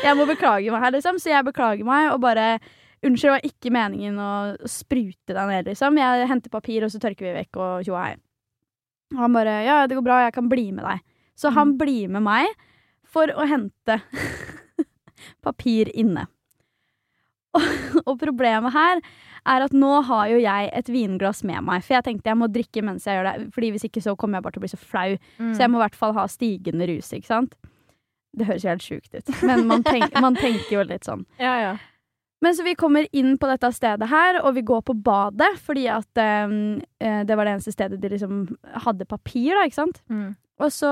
[0.04, 1.18] Jeg må beklage meg her, liksom.
[1.22, 2.58] Så jeg beklager meg, og bare
[3.04, 4.30] Unnskyld, det var ikke meningen å
[4.70, 5.98] sprute deg ned, liksom.
[6.00, 8.14] Jeg henter papir, og så tørker vi vekk, og tjo og hei.
[9.12, 11.02] Og han bare Ja, det går bra, jeg kan bli med deg.
[11.36, 12.54] Så han blir med meg
[13.10, 13.98] for å hente
[15.46, 16.28] papir inne.
[17.54, 17.68] Og,
[18.08, 19.02] og problemet her
[19.44, 21.84] er at nå har jo jeg et vinglass med meg.
[21.84, 24.38] For jeg tenkte jeg må drikke mens jeg gjør det, Fordi hvis ikke så kommer
[24.38, 25.16] jeg bare til å bli så flau.
[25.38, 25.52] Mm.
[25.52, 27.56] Så jeg må i hvert fall ha stigende rus, ikke sant.
[28.34, 31.22] Det høres jo helt sjukt ut, men man, tenk, man tenker jo litt sånn.
[31.38, 31.74] Ja, ja.
[32.44, 35.86] Men så vi kommer inn på dette stedet her, og vi går på badet, fordi
[35.88, 38.42] at um, eh, det var det eneste stedet de liksom
[38.84, 40.02] hadde papir, da, ikke sant?
[40.12, 40.34] Mm.
[40.62, 40.90] Og så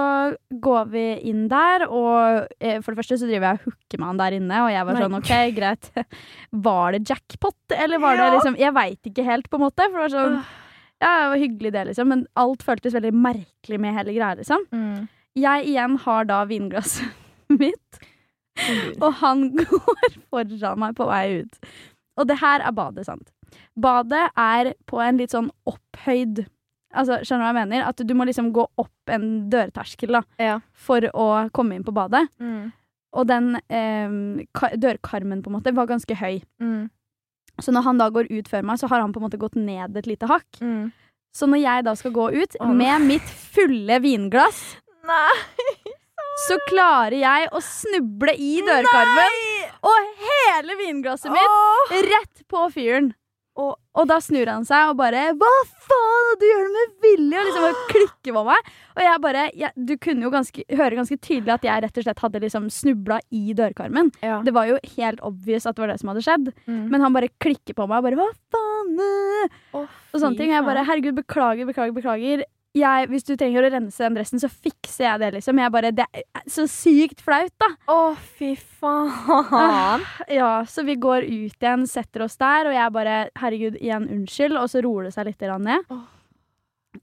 [0.64, 4.08] går vi inn der, og eh, for det første så driver jeg og hooker med
[4.08, 5.02] han der inne, og jeg var Nei.
[5.04, 5.90] sånn OK, greit.
[6.66, 9.86] Var det jackpot, eller var det liksom Jeg veit ikke helt, på en måte.
[9.86, 10.38] For det var sånn
[11.02, 14.66] Ja, det var hyggelig, det, liksom, men alt føltes veldig merkelig med hele greia, liksom.
[14.74, 15.06] Mm.
[15.38, 17.22] Jeg igjen har da vinglasset
[17.62, 18.02] mitt.
[19.00, 21.70] Og han går foran meg på vei ut.
[22.20, 23.30] Og det her er badet, sant.
[23.80, 26.46] Badet er på en litt sånn opphøyd
[26.92, 27.84] Altså, Skjønner du hva jeg mener?
[27.88, 30.58] At du må liksom gå opp en dørterskel da, Ja.
[30.76, 32.26] for å komme inn på badet.
[32.36, 32.66] Mm.
[33.16, 36.42] Og den eh, ka- dørkarmen på en måte var ganske høy.
[36.60, 36.90] Mm.
[37.64, 39.56] Så når han da går ut før meg, så har han på en måte gått
[39.56, 40.60] ned et lite hakk.
[40.60, 40.92] Mm.
[41.32, 42.72] Så når jeg da skal gå ut oh.
[42.76, 44.76] med mitt fulle vinglass,
[45.08, 45.81] Nei!
[46.48, 49.40] Så klarer jeg å snuble i dørkarmen.
[49.82, 51.98] Og hele vinglasset mitt Åh!
[52.12, 53.12] rett på fyren.
[53.56, 56.38] Og- Og da snur han seg og bare 'Hva faen?
[56.40, 58.70] Du gjør det med vilje!' Og liksom bare klikker på meg.
[58.96, 62.04] Og jeg bare jeg, Du kunne jo ganske, høre ganske tydelig at jeg rett og
[62.04, 64.10] slett hadde liksom snubla i dørkarmen.
[64.22, 64.40] Ja.
[64.40, 66.54] Det var jo helt obvious at det var det som hadde skjedd.
[66.66, 66.88] Mm.
[66.88, 70.48] Men han bare klikker på meg og bare 'Hva faen?' Oh, Og sånne ting.
[70.50, 72.44] Og jeg bare 'Herregud, beklager, beklager, beklager'.
[72.72, 75.58] Jeg, hvis du trenger å rense den dressen, så fikser jeg det, liksom.
[75.60, 77.68] Jeg bare, Det er så sykt flaut, da.
[77.92, 80.06] Å, fy faen.
[80.32, 84.56] Ja, så vi går ut igjen, setter oss der, og jeg bare Herregud, igjen unnskyld.
[84.56, 85.84] Og så roer det seg litt ned.
[85.92, 86.02] Åh.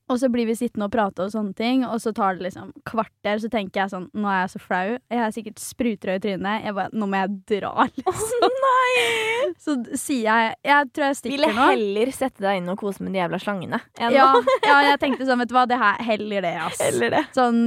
[0.10, 2.72] Og så blir vi sittende og prate og sånne ting, og så tar det liksom
[2.90, 4.88] kvarter, så tenker jeg sånn Nå er jeg så flau.
[4.98, 6.64] Jeg er sikkert sprutrød i trynet.
[6.66, 8.58] Jeg bare Nå må jeg dra, liksom.
[8.66, 9.52] nei!
[9.62, 11.68] Så sier jeg Jeg tror jeg Ville stikker nå.
[11.76, 13.82] heller sette deg inn og kose med de jævla slangene.
[14.02, 14.28] enn Ja,
[14.66, 16.82] ja, jeg tenkte sånn, vet du hva, det her heller det, ass.
[16.82, 17.24] Heller det.
[17.38, 17.64] Sånn,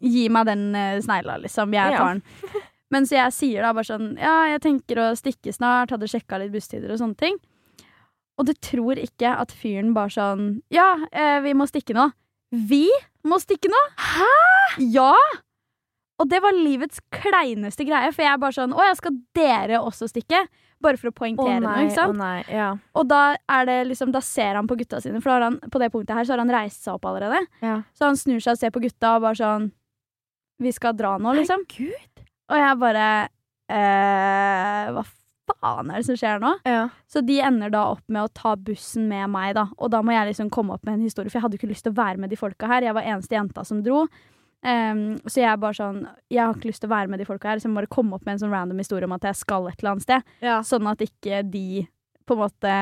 [0.00, 1.74] gi meg den uh, snegla, liksom.
[1.74, 2.24] Jeg tar den.
[2.90, 6.40] Men så jeg sier da bare sånn, ja, jeg tenker å stikke snart, hadde sjekka
[6.42, 7.36] litt busstider og sånne ting.
[8.40, 12.08] Og du tror ikke at fyren bare sånn, ja, eh, vi må stikke nå.
[12.50, 12.86] Vi
[13.28, 13.80] må stikke nå?
[14.00, 14.30] Hæ?
[14.96, 15.12] Ja!
[16.20, 19.80] Og det var livets kleineste greie, for jeg er bare sånn, å ja, skal dere
[19.80, 20.42] også stikke?
[20.80, 22.14] Bare for å poengtere noe, nei, ikke sant?
[22.14, 22.40] å nei.
[22.48, 22.70] Ja.
[22.96, 23.36] Og da
[23.68, 26.34] det liksom, da ser han på gutta sine, for han, på det punktet her så
[26.34, 27.42] har han reist seg opp allerede.
[27.64, 27.82] ja.
[27.96, 29.70] Så han snur seg og ser på gutta og bare sånn
[30.60, 31.64] Vi skal dra nå, liksom.
[31.72, 32.24] Gud.
[32.52, 33.06] Og jeg bare
[33.72, 35.04] eh, Hva
[35.60, 36.52] faen er det som skjer nå?
[36.68, 36.88] Ja.
[37.10, 39.66] Så de ender da opp med å ta bussen med meg, da.
[39.78, 41.86] Og da må jeg liksom komme opp med en historie, for jeg hadde ikke lyst
[41.86, 42.86] til å være med de folka her.
[42.86, 44.06] Jeg var eneste jenta som dro.
[44.60, 47.24] Um, så jeg er bare sånn Jeg har ikke lyst til å være med de
[47.24, 49.24] folka her, så jeg må bare komme opp med en sånn random historie om at
[49.24, 50.34] jeg skal et eller annet sted.
[50.44, 50.58] ja.
[50.60, 51.86] Sånn at ikke de
[52.28, 52.74] på en måte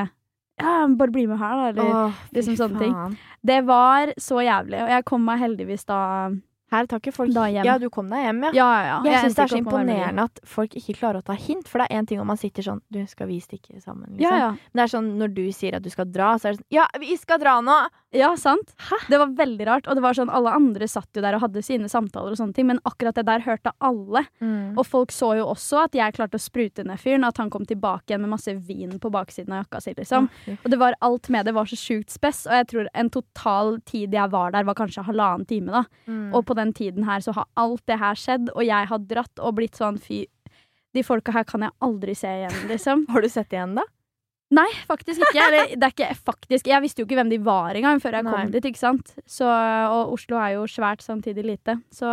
[0.58, 1.68] Ja, bare bli med her, da.
[1.70, 2.96] Eller Åh, liksom sånne ting.
[3.46, 6.00] Det var så jævlig, og jeg kom meg heldigvis da
[6.70, 7.64] Her tar ikke folk Da hjem.
[7.64, 8.50] Ja, du kom deg hjem, ja.
[8.52, 8.96] Ja, ja, ja.
[9.08, 11.68] Jeg syns det er så imponerende at folk ikke klarer å ta hint.
[11.68, 14.10] For det er én ting om man sitter sånn Du, skal vi stikke sammen?
[14.16, 14.24] Liksom.
[14.26, 14.50] Ja, ja.
[14.52, 16.76] Men det er sånn når du sier at du skal dra, så er det sånn
[16.76, 17.78] Ja, vi skal dra nå!
[18.10, 18.72] Ja, sant.
[18.80, 18.96] Hæ?
[19.08, 19.88] Det var veldig rart.
[19.88, 22.56] Og det var sånn, alle andre satt jo der og hadde sine samtaler, og sånne
[22.56, 24.22] ting, men akkurat det der hørte alle.
[24.40, 24.78] Mm.
[24.78, 27.66] Og folk så jo også at jeg klarte å sprute ned fyren, at han kom
[27.68, 29.94] tilbake igjen med masse vin på baksiden av jakka si.
[29.98, 30.30] liksom.
[30.32, 30.56] Okay.
[30.62, 33.76] Og det var alt med det var så sjukt spess, og jeg tror en total
[33.88, 35.74] tid jeg var der, var kanskje halvannen time.
[35.76, 35.84] da.
[36.08, 36.32] Mm.
[36.32, 39.44] Og på den tiden her så har alt det her skjedd, og jeg har dratt
[39.44, 40.24] og blitt sånn fy
[40.96, 43.04] De folka her kan jeg aldri se igjen, liksom.
[43.12, 43.84] Har du sett igjen, da?
[44.50, 45.42] Nei, faktisk ikke.
[45.44, 46.68] Eller, det er ikke faktisk.
[46.70, 48.32] Jeg visste jo ikke hvem de var engang før jeg Nei.
[48.32, 48.64] kom dit.
[48.70, 49.10] ikke sant?
[49.28, 51.74] Så, og Oslo er jo svært samtidig lite.
[51.92, 52.08] Så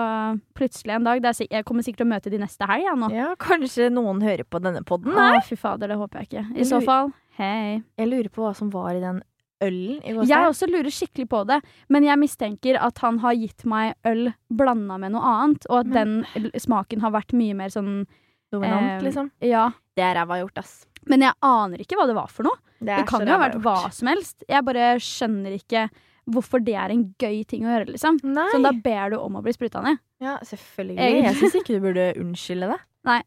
[0.58, 2.84] plutselig en dag det er, Jeg kommer sikkert til å møte de neste helg.
[2.90, 3.08] Ja, nå.
[3.16, 5.16] Ja, Kanskje noen hører på denne podden?
[5.16, 6.44] Å, fy fader, det håper jeg ikke.
[6.52, 7.80] I Jeg så fall, hei.
[8.02, 9.24] Jeg lurer på hva som var i den
[9.64, 10.28] ølen i går.
[10.28, 14.34] Jeg også lurer skikkelig på det, men jeg mistenker at han har gitt meg øl
[14.52, 18.06] blanda med noe annet, og at Men- den smaken har vært mye mer sånn
[18.52, 19.32] Dominant, eh, liksom.
[19.42, 19.70] Ja.
[19.96, 20.86] Det er ræva gjort, ass.
[21.08, 22.58] Men jeg aner ikke hva det var for noe.
[22.80, 23.64] Det, Det kan jo ha vært gjort.
[23.64, 24.44] hva som helst.
[24.50, 25.90] Jeg bare skjønner ikke
[26.30, 28.18] hvorfor det er en gøy ting å gjøre, liksom.
[28.24, 28.48] Nei.
[28.52, 30.00] Så da ber du om å bli spruta ned.
[30.20, 30.98] Ja, selvfølgelig.
[30.98, 31.24] Egentlig.
[31.30, 32.80] Jeg syns ikke du burde unnskylde det.
[33.12, 33.22] Nei.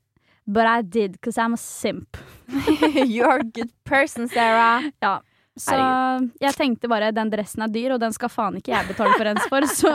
[0.47, 2.17] But I did, because I'm a simp.
[2.49, 4.91] You're a good person, Sarah.
[5.63, 5.77] Så
[6.41, 9.33] jeg tenkte bare den dressen er dyr, og den skal faen ikke jeg betale for
[9.33, 9.69] ens for.
[9.81, 9.93] Så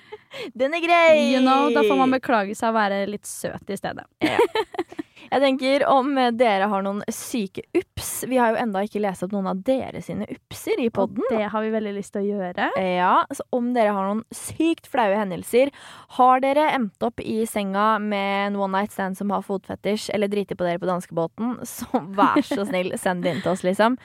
[0.54, 1.32] Den er grei!
[1.34, 4.06] you know, da får man beklage seg og være litt søt i stedet.
[5.30, 8.24] Jeg tenker om dere har noen syke ups.
[8.26, 11.22] Vi har jo enda ikke lest opp noen av dere sine upser i Og podden.
[11.30, 12.66] det har vi veldig lyst til å gjøre.
[12.82, 15.70] Ja, så om dere har noen sykt flaue hendelser,
[16.18, 20.28] har dere endt opp i senga med en one night stand som har fotfetisj, eller
[20.32, 21.86] driti på dere på danskebåten, så
[22.18, 24.00] vær så snill, send det inn til oss, liksom.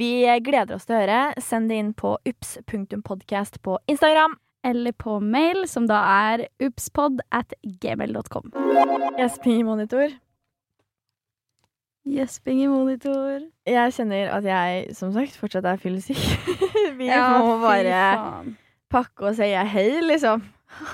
[0.00, 1.20] Vi gleder oss til å høre.
[1.44, 4.38] Send det inn på ups.podcast på Instagram.
[4.62, 8.50] Eller på mail, som da er upspod at gmail.com.
[9.24, 10.12] SP Monitor.
[12.08, 13.42] Gjesping i monitor.
[13.68, 16.16] Jeg kjenner at jeg som sagt fortsatt er fyllesyk.
[16.98, 18.00] Vi Ja, må bare
[18.90, 20.42] pakke og si hei, liksom.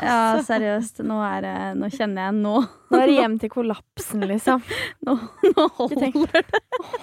[0.02, 1.02] Ja, seriøst.
[1.06, 4.64] Nå, det, nå kjenner jeg nå Nå er det hjem til kollapsen, liksom.
[5.06, 5.16] Nå,
[5.52, 6.44] nå holder det.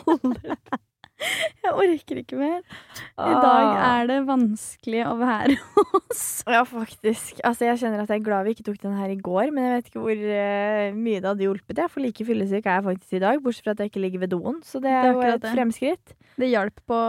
[0.04, 0.82] Holder det.
[1.64, 2.58] Jeg orker ikke mer.
[3.24, 5.56] I dag er det vanskelig å være
[5.94, 7.40] hos Ja, faktisk.
[7.48, 9.64] Altså, jeg kjenner at jeg er glad vi ikke tok den her i går, men
[9.70, 11.80] jeg vet ikke hvor uh, mye det hadde hjulpet.
[11.86, 14.26] Jeg, for like fyllesyk er jeg faktisk i dag, bortsett fra at jeg ikke ligger
[14.26, 14.60] ved doen.
[14.68, 15.54] Så det Det er jo et det.
[15.56, 16.16] fremskritt.
[16.40, 17.00] Det hjalp på,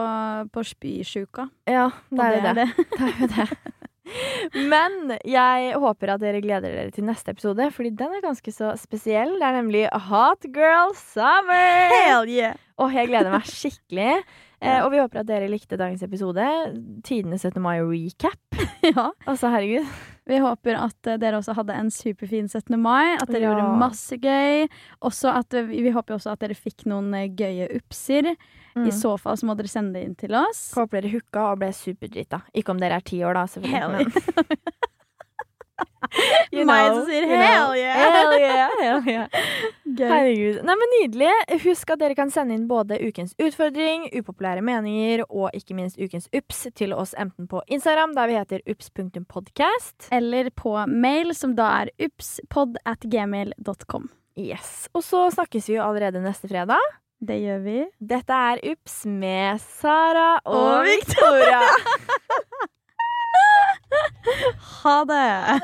[0.55, 1.49] på spysjuka.
[1.67, 2.55] Ja, det er jo det.
[2.61, 2.69] det.
[2.95, 3.49] Det er jo det.
[4.55, 8.75] Men jeg håper at dere gleder dere til neste episode, fordi den er ganske så
[8.81, 9.37] spesiell.
[9.41, 11.93] Det er nemlig Hot Girl Summer!
[11.95, 12.59] Hell yeah!
[12.81, 14.17] Og jeg gleder meg skikkelig.
[14.65, 16.41] Eh, og vi håper at dere likte dagens episode.
[17.05, 17.61] Tidenes 17.
[17.61, 18.39] mai-recap.
[18.95, 19.11] Ja.
[19.29, 19.85] Altså, herregud.
[20.27, 22.79] Vi håper at eh, dere også hadde en superfin 17.
[22.81, 23.15] mai.
[23.21, 23.51] At dere Ja.
[23.53, 24.69] gjorde masse gøy.
[25.05, 28.31] Også at, eh, vi håper også at dere fikk noen eh, gøye upser.
[28.75, 28.87] Mm.
[28.89, 30.73] I så fall så må dere sende det inn til oss.
[30.75, 32.41] Håper dere hooka og ble superdrita.
[32.57, 34.09] Ikke om dere er ti år, da, selvfølgelig.
[36.55, 37.99] You Meg know, som sier hell yeah.
[37.99, 39.29] Hell yeah, hell yeah.
[40.13, 40.61] Herregud.
[40.67, 41.31] Nei, men Nydelig.
[41.65, 46.29] Husk at dere kan sende inn både ukens utfordring, upopulære meninger og ikke minst ukens
[46.35, 50.09] ups til oss enten på Instagram, der vi heter ups.podcast.
[50.15, 54.11] Eller på mail, som da er upspod at gmail.com.
[54.39, 54.89] Yes.
[54.95, 56.83] Og så snakkes vi jo allerede neste fredag.
[57.25, 57.79] Det gjør vi.
[58.05, 61.63] Dette er Ups med Sara og, Og Victoria.
[64.83, 65.61] Ha det!